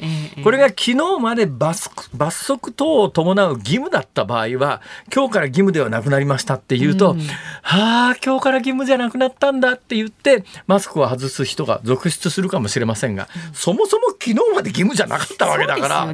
[0.44, 4.82] これが昨日まで罰罰則等を伴う義務だった場合は
[5.14, 16.14] 今日から義務ではなくなりましたっていうと、うん、はあ今日から義務じゃなくなったんだって言ってマスクを外す人が続出するかもしれませんが、うん、そもそも昨日まで義務じゃなかったわけだから、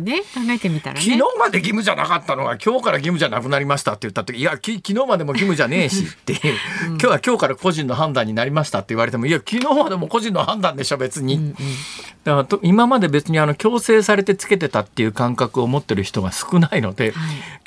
[1.01, 6.39] 昨日まで義務じゃなかったのが今日から義務じゃなくなりましたって言った時いや昨日までも義務じゃねえしっていう、
[6.83, 11.35] うん、今日は今日から個人の判断になりましたって言われてもいや昨日までも個人の判断でしょ別に。
[11.35, 11.55] うんうん。
[12.23, 17.13] だからと今まで別にあの強制されてつけてたっていう感覚を持ってる人が少ないので、はい、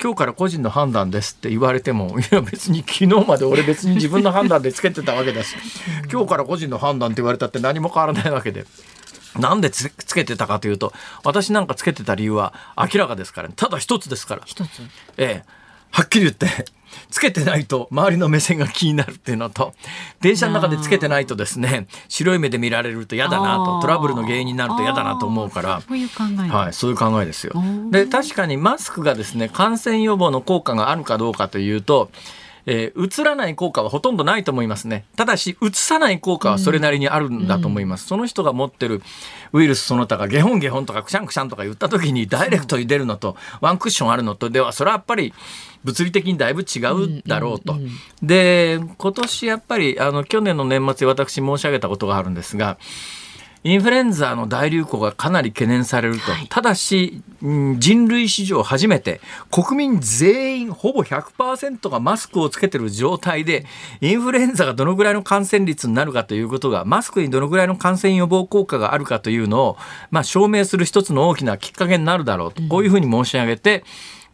[0.01, 5.57] 今日から個人の判断ですって言われても いや別に昨日まで俺別に自分の判断でつけてたわけだし
[6.09, 8.65] 今日から個人の判断って言われたって何も変わらないわけで。
[9.37, 10.93] なんでつけてたかというと
[11.25, 14.43] 私なんかつけてた理由は明らかですから、ね、ただ一つですから。
[14.45, 14.69] 一つ。
[15.17, 15.65] ええ。
[15.91, 16.47] はっきり言って
[17.09, 19.73] つけてないと周りの目線が気になるっていうのと
[20.21, 25.81] 電車の中でつけてないとですね白い目で見られると嫌だなとトラブルの原因になると嫌だなと思うから。
[25.81, 27.53] そういう考え、はい、そういう考えですよ。
[27.91, 32.09] で確かにマスクがですね感染予防の効果があるかどうかというと
[32.65, 35.05] えー、映らない効果はほとんどないと思いますね。
[35.15, 38.03] ただし、映さない効果はそれなりにあるんだと思います。
[38.03, 39.01] うん、その人が持ってる
[39.53, 45.33] ウイルスその他がゲホンゲホンとかクシャンクシャンとか言った時にダイレクトに出るのとワンクッションあるのとでは、それはやっぱり
[45.83, 46.79] 物理的にだいぶ違
[47.19, 47.75] うだろうと。
[48.21, 52.77] で、今年やっぱり、あの、去年の年末私申し上げたことがあるんですが、
[53.65, 63.65] インフルエンザの大流行がかなり懸念されると、はい、ただし、人類史上初めて国民全員ほぼ100%がマスクをつけてる状態で
[64.01, 69.77] インフルエンザがどのぐらいの感染率になるかということがマスクにどのぐらいの感染予防効果があるかというのを、
[70.11, 72.61] まあ、証明する一つの大きなきっかけになるだろうと。
[72.69, 73.83] こういうふうに申し上げて、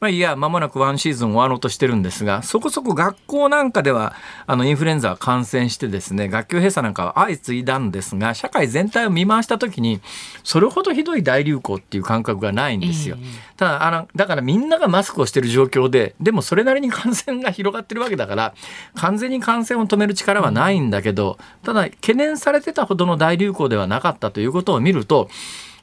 [0.02, 4.16] まあ、いや、間もなくワンシーズン終わろうとしてるんですが、そこそこ学校なんかでは、
[4.47, 10.02] あの、インフルエンザは感染してですね、学級閉鎖なんかは相次いだんですが、社会全体を見回したときに、
[10.43, 13.18] それほどひどい大流行っていう感覚がないんですよ。
[13.58, 18.56] ただ、あの、だからみんながマスクをしてる状況で、でもそれなりに感染が広がってるわけだから、
[18.95, 25.30] 完全に感染を止める力はないんだけど、ただ、懸念されてたほどの大流行ではなかったということを見ると、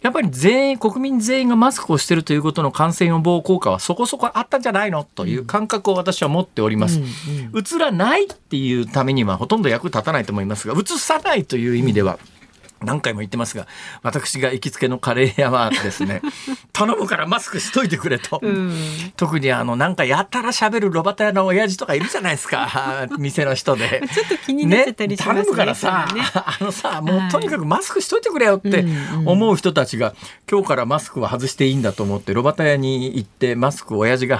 [0.00, 7.00] やっぱり全員、国民全員がマスクをしているということの感染予防効果はそこそこあったんじゃないのという感覚を私は持っております。
[7.52, 12.18] うらないっていうためにはほとんど役立たないと思いますが、うつさないという意味では、
[12.82, 13.66] 何回も言ってますが
[14.02, 16.22] 私が行きつけのカレー屋はですね
[16.72, 24.02] 頼むからマスクしといてくれと、うん、特にあのなんかやたら喋るロバタ屋の親父とかいるじゃないですか 店の人で。
[24.12, 28.84] ちょっと気になってたりしますね、ね、頼むからさ、ね、あのさもうとにかくマスクしといてくれよって
[29.24, 30.14] 思う人たちが、
[30.50, 34.38] 今日からマスクは外していいんだと思ってロバタ屋に行ってマスクを親父が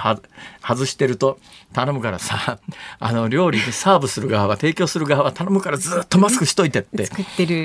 [0.61, 1.39] 外してると
[1.73, 2.59] 頼むからさ
[2.99, 7.09] あの料理でサーブする側は提供する側は頼むからずっとマスクしといてって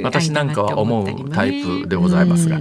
[0.03, 2.61] 私なんかは思うタイプでございますが、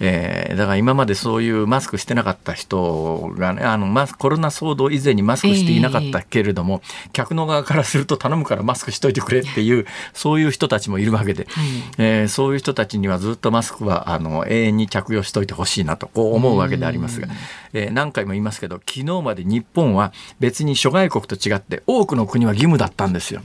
[0.00, 11.66] えー、だから今までそういうマスクしてなかった人がねあのマスコロナ騒動以前にマスクしていなかったけれども、えー、客の側からすると頼むからマスクしといてくれっていうそういう人たちもいるわけで、はい、
[11.98, 17.28] えー、そういう人たちにはずっとマスクはあの永遠に着用しといてほしいなとこう思うわけでありますが、
[17.72, 23.40] えー、何回も言いますけど昨日まで日本は別に諸外国と違って多くの国は義務だったんですよ。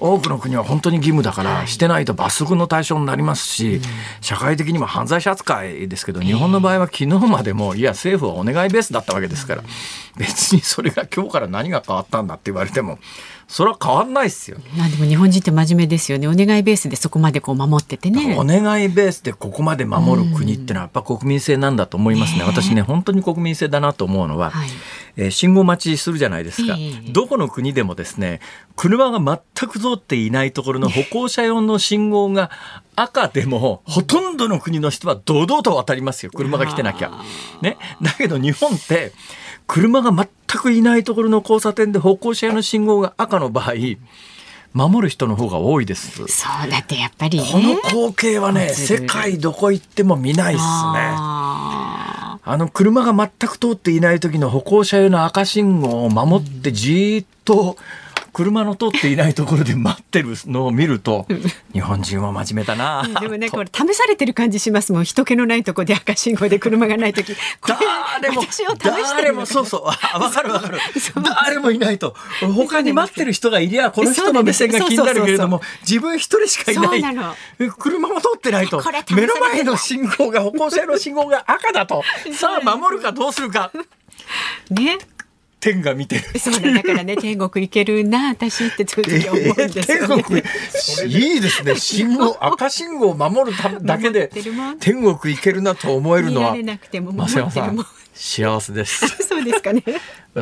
[0.00, 3.80] 多くの国は本当に義務だからしてないと罰則の対象になりますし、
[4.20, 9.62] 社会的にも犯罪者扱いですけど日本の場合は昨日までもいや政府はお願いベースだったわけですから
[10.16, 12.98] 別にそれが今日から何が変わったんだって言われても
[13.50, 14.58] それは変わんないっすよ。
[14.78, 16.28] まあでも日本人って真面目ですよね。
[16.28, 18.36] お願いベースでそこまでこう守っててね。
[18.38, 22.44] お願いベースでここまで守る国ってのはやっぱ国民性なんだと思いますね。
[22.44, 24.68] 私ね本当に国民性だなと思うのは、はい、
[25.16, 28.38] えー、信号待ちするじゃないですか、えー、どこの国でもですね
[28.76, 32.52] 車が全く通っていないところの歩行者用の信号が
[32.94, 37.10] 赤でもほとんどの国の人は堂々と渡りますよ車が来てなきゃ。
[37.62, 39.12] ね、だけど日本って
[39.70, 40.26] 車が全
[40.60, 43.74] くいないところの交差点で歩行者用の信号が赤の場合
[44.72, 46.26] 守る人の方が多いです。
[46.26, 50.66] そうだってやっぱり、ね、この光景はね世界どこ行っても見ないっすね。
[50.66, 57.76] あの車が全く通っていない時の歩行者用の赤信号を守ってじっと
[58.32, 61.26] 車の通っていないところで待ってるのを見ると、
[61.72, 63.08] 日本人は真面目だな。
[63.20, 65.04] でもね、これ試されてる感じしますもん。
[65.04, 67.34] 人気のないところで赤信号で車がない時。
[67.66, 68.42] 誰も、
[69.16, 69.94] 誰も、そうそう、わ
[70.30, 70.78] かるわかる。
[71.44, 72.14] 誰もいないと。
[72.54, 77.70] 他に待ってる人がいりゃ、この人の目線が気になるけれども、自分一人しかいない。
[77.78, 78.82] 車も通ってないと。
[79.10, 82.02] 目の前の信号が、歩行者の信号が赤だと。
[82.32, 83.70] さあ、守るかどうするか。
[84.70, 84.98] ね。
[85.60, 86.38] 天が見てる。
[86.38, 90.42] そうだからね 天国行けるな私ってつくづ思うんですよ、ね、天国
[91.12, 91.76] いいですね。
[91.76, 94.30] 信号 赤信号を守るためだけで
[94.80, 97.86] 天国行けるなと思えるのは増山さん
[98.20, 99.08] 幸せです。
[99.26, 99.82] そうですかね。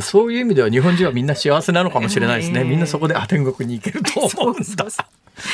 [0.00, 2.64] そういう意味では日本人はみんな幸せなのかもしれないですね。
[2.64, 4.86] みんなそこであ天国に行けると思うんだ。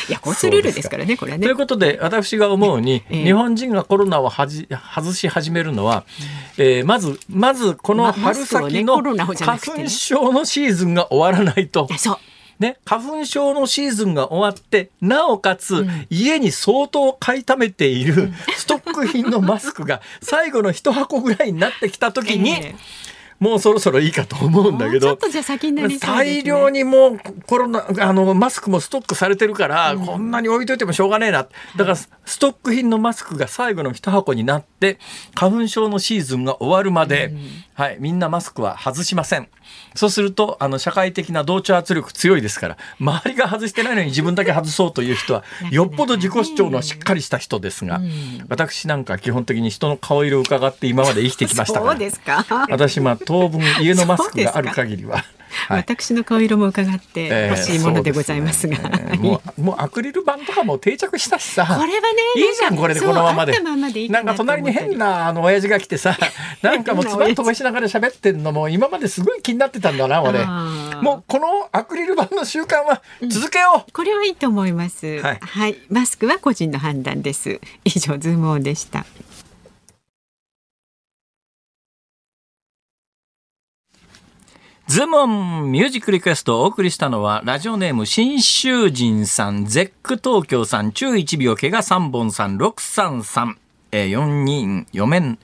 [0.09, 1.41] いや交通ルールですからねこれね。
[1.41, 6.05] ということで私が思うに、えー、日本人がコロナをはじ外し始めるのは、
[6.57, 11.87] えー、まずまずこの春先の花粉症のシーズンが終わらないと。
[11.99, 12.19] そう
[12.59, 23.05] ね、花粉症のシーズンが終わってなおかつ、うん、家に相当買いためている ストック品のマスクが最後の一箱ぐらいになってきた時に、えー
[23.41, 31.47] もうそろそろいいかと思うんだけど、ね、大量にもうコロナあのマスクもストックされてるから、うん、こんなに置いといてもしょうがねえな。
[31.77, 34.74] だからストック品のマスクが最後の一箱になって
[35.35, 37.39] 花粉症のシーズンが終わるまで、うん、
[37.75, 39.49] はい、みんなマスクは外しません。
[39.95, 48.01] そうするとあの社会的な同調圧力強いですから周りが外してないのに自分だけ外そうという人は よっぽど自己主張のしっかりした人ですが、
[48.49, 51.87] 私なんか基本的に人の顔色を伺って今まで生きてきましたから
[52.69, 55.25] 私まあ当分家のマスクがある限りは。
[55.69, 61.65] はい、私の顔色も伺って欲しいものでございますが、えーね、もうもうアクリル板とかも定着したしさ。
[61.65, 61.91] これはね
[62.37, 63.55] いいじゃんこれでこのままで。
[64.09, 66.17] なんか隣に変なあの親父が来てさ
[66.63, 70.45] なんかもうつば飛ばしながら喋ってんのも今まですごい気になってたんだな俺。
[71.03, 77.61] もうこのアクリル板の習慣は続けよう、うん、これはいいと思います、はい、はい、マスクは個人の判断です。
[77.85, 79.05] 以上ズームオンでした
[84.87, 93.57] ズームオンミュージックリクエストをお送りしたのは、ラジオネーム、信州人さん、ゼック東京さん、中1秒、怪我3本さん、633。
[93.93, 95.39] えー、4人、4名、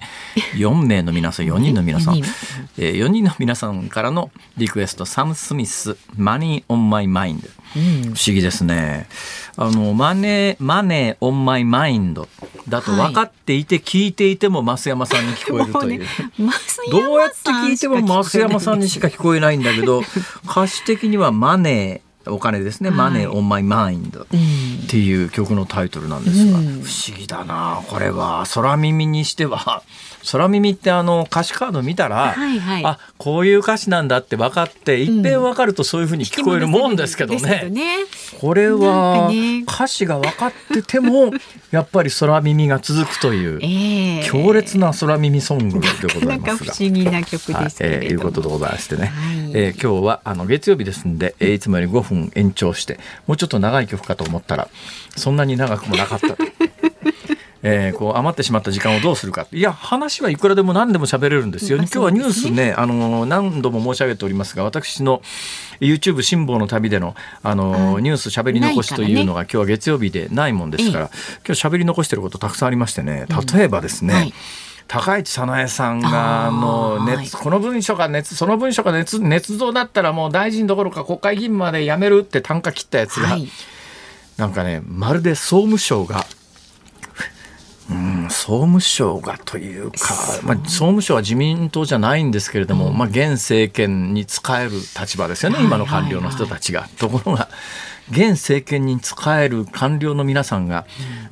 [0.56, 7.48] 4名の皆さん、4人の皆さん、えー、4人の皆さんからのリクエスト、サム・スミス、 Money On My Mind。
[7.48, 7.78] 不
[8.08, 9.08] 思議ですね。
[9.56, 12.28] あの、 Money、Money On My Mind
[12.68, 16.00] だと分かっていて、聞いていても増山さんに聞こえるという。
[16.42, 16.52] ね、
[16.90, 20.02] どうやって聞いても増山さんにしか聞こえないんだけど、
[20.48, 24.26] 歌詞的にはマネー、お金ですね、はい、マネーオンマイマインドっ
[24.88, 27.82] ていう曲のタイトルなんですが、うん、不思議だな。
[27.88, 28.44] これは。
[28.54, 29.82] 空耳にしては。
[30.30, 37.62] 空耳ってあの歌詞カード見たら、はいはい、あこういう歌詞なんだって分かって一遍分かるとそういうふうに聞こえるもんですけどね。
[37.64, 37.96] うんね、
[38.40, 39.30] これは
[39.66, 41.32] 歌詞が分かってても
[41.70, 46.72] やっぱり空耳が続くという、えー、強烈な空耳ソングでございますが。
[46.74, 48.04] 不思議な曲ですけれども、はい。
[48.04, 49.12] えー、いうことでございましてね、はい、
[49.54, 54.68] えー、今日はあの月曜日ですんで、えー、いつもより5分延長してもうちょっと長い曲かと思ったら
[55.16, 56.36] そんなに長くもなかったと。
[57.62, 59.46] えー、こう余ってしまった時間をどうするか。
[59.52, 65.20] いや話はいくらでも何でも喋れるんですよ、今日はニュースねあの何度も申し上げておりますが私の
[65.80, 71.10] YouTube 辛抱の旅でのあのニュース喋り残しというのが、今日は月曜日でないもんですから、
[71.46, 74.32] 今日喋り残してることたくさんありましてね例えばですね、
[74.90, 83.48] 高市早苗さんがあの熱この文書が熱その文書が熱捏造だったらもう大臣どころか国会議員まで辞めるって単価切ったやつが、はい、
[84.36, 86.26] なんかねまるで総務省が
[87.88, 90.14] うん、総務省がというか、
[90.44, 96.88] まあ、総務省は自民党じゃないんですけれども、うん、まあ、現政権に仕える立場ですよね、今の官僚の人たちが。
[96.98, 97.48] ところが
[98.10, 100.86] 現政権に仕える官僚の皆さんが、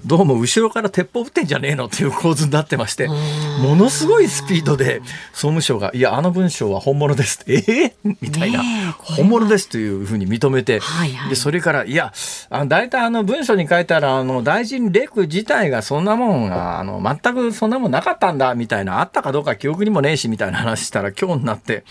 [0.06, 5.00] どうも後ろから鉄砲撃ってんじゃねえのっていう構図になってまして、ものすごいスピードで
[5.32, 7.94] 総務省が、いや、あの文章は本物ですって、 ええ？
[8.06, 8.62] ー、みたいな、
[8.92, 10.80] 本物ですというふうに認めて、
[11.28, 12.12] でそれから、いや、
[12.50, 21.84] あ大体あの文書に書いたら、あの大臣レク自体がそんなもんが、あの全くそんなもんなかったんだみたいな、あったかどうか記憶にもねえしみたいな話したら、今日になって、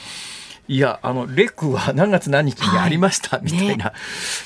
[0.68, 3.91] いやあのレクは何月何日にありました、はい、みたいな、ね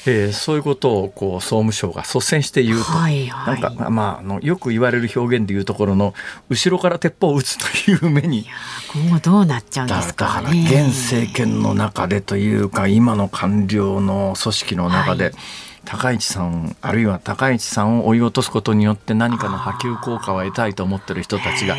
[0.06, 6.14] えー、そういうことをこう総務省が率先して言うと、はいはい、なんか、まあ、あのよく言われる表現でいうところの
[6.50, 8.46] 後ろから鉄砲を撃つという目に
[8.94, 15.34] 今後どうなっちゃうんですか、ね、現政権の中でというか今の官僚の組織の中で、はい
[15.86, 21.76] 高市さんあるいは高市さんを追い落とすことによって何かの波及効果を得たいと思ってる人たちが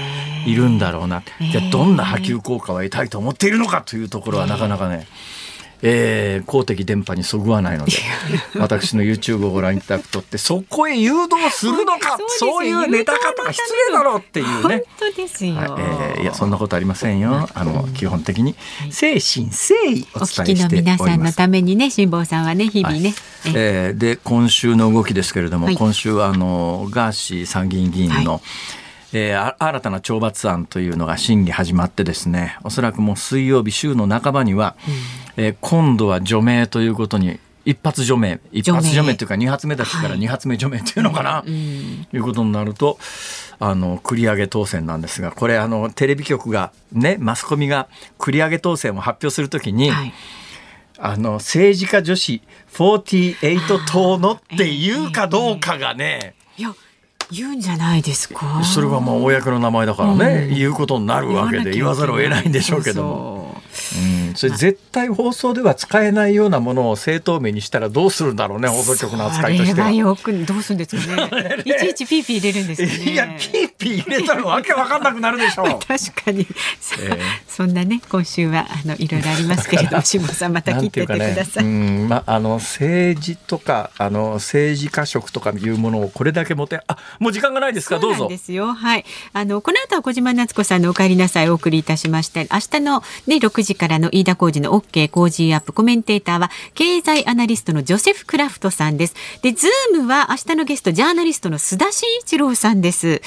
[0.47, 1.23] いるんだろうな。
[1.41, 5.07] じゃあどんな波及効果を得たいと思っているのかというところはなかなかねえー、
[6.47, 7.93] 公的電波にそぐわないので
[8.57, 14.85] 私の YouTube をご覧いただくとってそこへ誘導するのかそういうネタ方が失礼だろうっていうね。
[14.99, 17.49] 本当ですよ、はいえー、いやそんなことありませんよ。
[17.53, 18.55] あの基本的に
[18.87, 20.37] 誠心誠意お伝えしております。
[20.41, 28.41] お聞きの皆さんのためにね辛坊さんはね日々ね、はい、えー、で今週の動きですけれども、はい、今週はあのガーシー参議院議員の、はい。
[29.15, 34.95] えー、新たな懲罰案というのが審議始まってですねおそらくもう水曜日週の半ばには、うん、
[35.37, 38.41] えー、今度は除名ということに一発除名。
[38.51, 42.99] 一発除名というか二発目だしから二発目除名というのかな、はい、いうことになると
[43.59, 50.13] あの繰り上げ当選なんですがこれあのテレビ局がねマスコミが繰り上げ当選を発表するときに、はい。
[51.05, 56.73] あの政治家女子48党のっていうかどうかがね、いや
[57.33, 58.63] 言うんじゃないですか？
[58.65, 63.43] それはまあ公の名前だからね、うん、言うことになるわけで言わざるを得ないんでしょうけども。
[63.73, 69.91] うん、それ絶対放送では使えないようなものを正当名にしたらどうするんだろうね放送局の扱いとしては。
[69.91, 71.57] よくどうするんですかね。
[71.65, 73.13] いちいちピーピー入れるんですね。
[73.13, 75.67] いやピーピー入れたらわけわかんなくなるでしょう。
[75.87, 76.47] 確かに、
[77.01, 77.19] えー、
[77.49, 81.65] そんなね今週はあのいろいろありますけれども下さんまた聞いてってください。
[81.65, 87.99] ね、まああの政治とかあの政治家職とかいうものをこれだけ持てあもう時間がないですか？
[87.99, 88.29] どうぞ。
[88.29, 99.15] ですよはいあのこの後は小島夏子さんのお帰りなさいお送りいたしまして明日のね6時からの飯田浩二の OK 工事アップコメンテーターは経済アナリストのジョセフ・クラフトさんです。
[99.43, 103.23] で、ズームは明日のゲストジャーナリストの須田慎一郎さんです。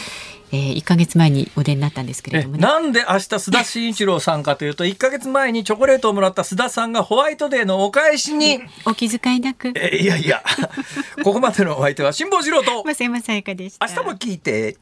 [0.55, 8.61] えー、1か月前にお出になったんですけれども、ね、なんで明日須田慎一郎さんかというと1か月前にチョコレートをもらった須田さんがホワイトデーのお返しに。
[8.85, 9.73] お気遣いなく。
[9.75, 10.43] えいやいや
[11.23, 12.83] ここまでのお相手は辛坊治郎と。
[12.83, 13.87] 増山さやかでした？
[13.87, 14.77] 明日も聞いて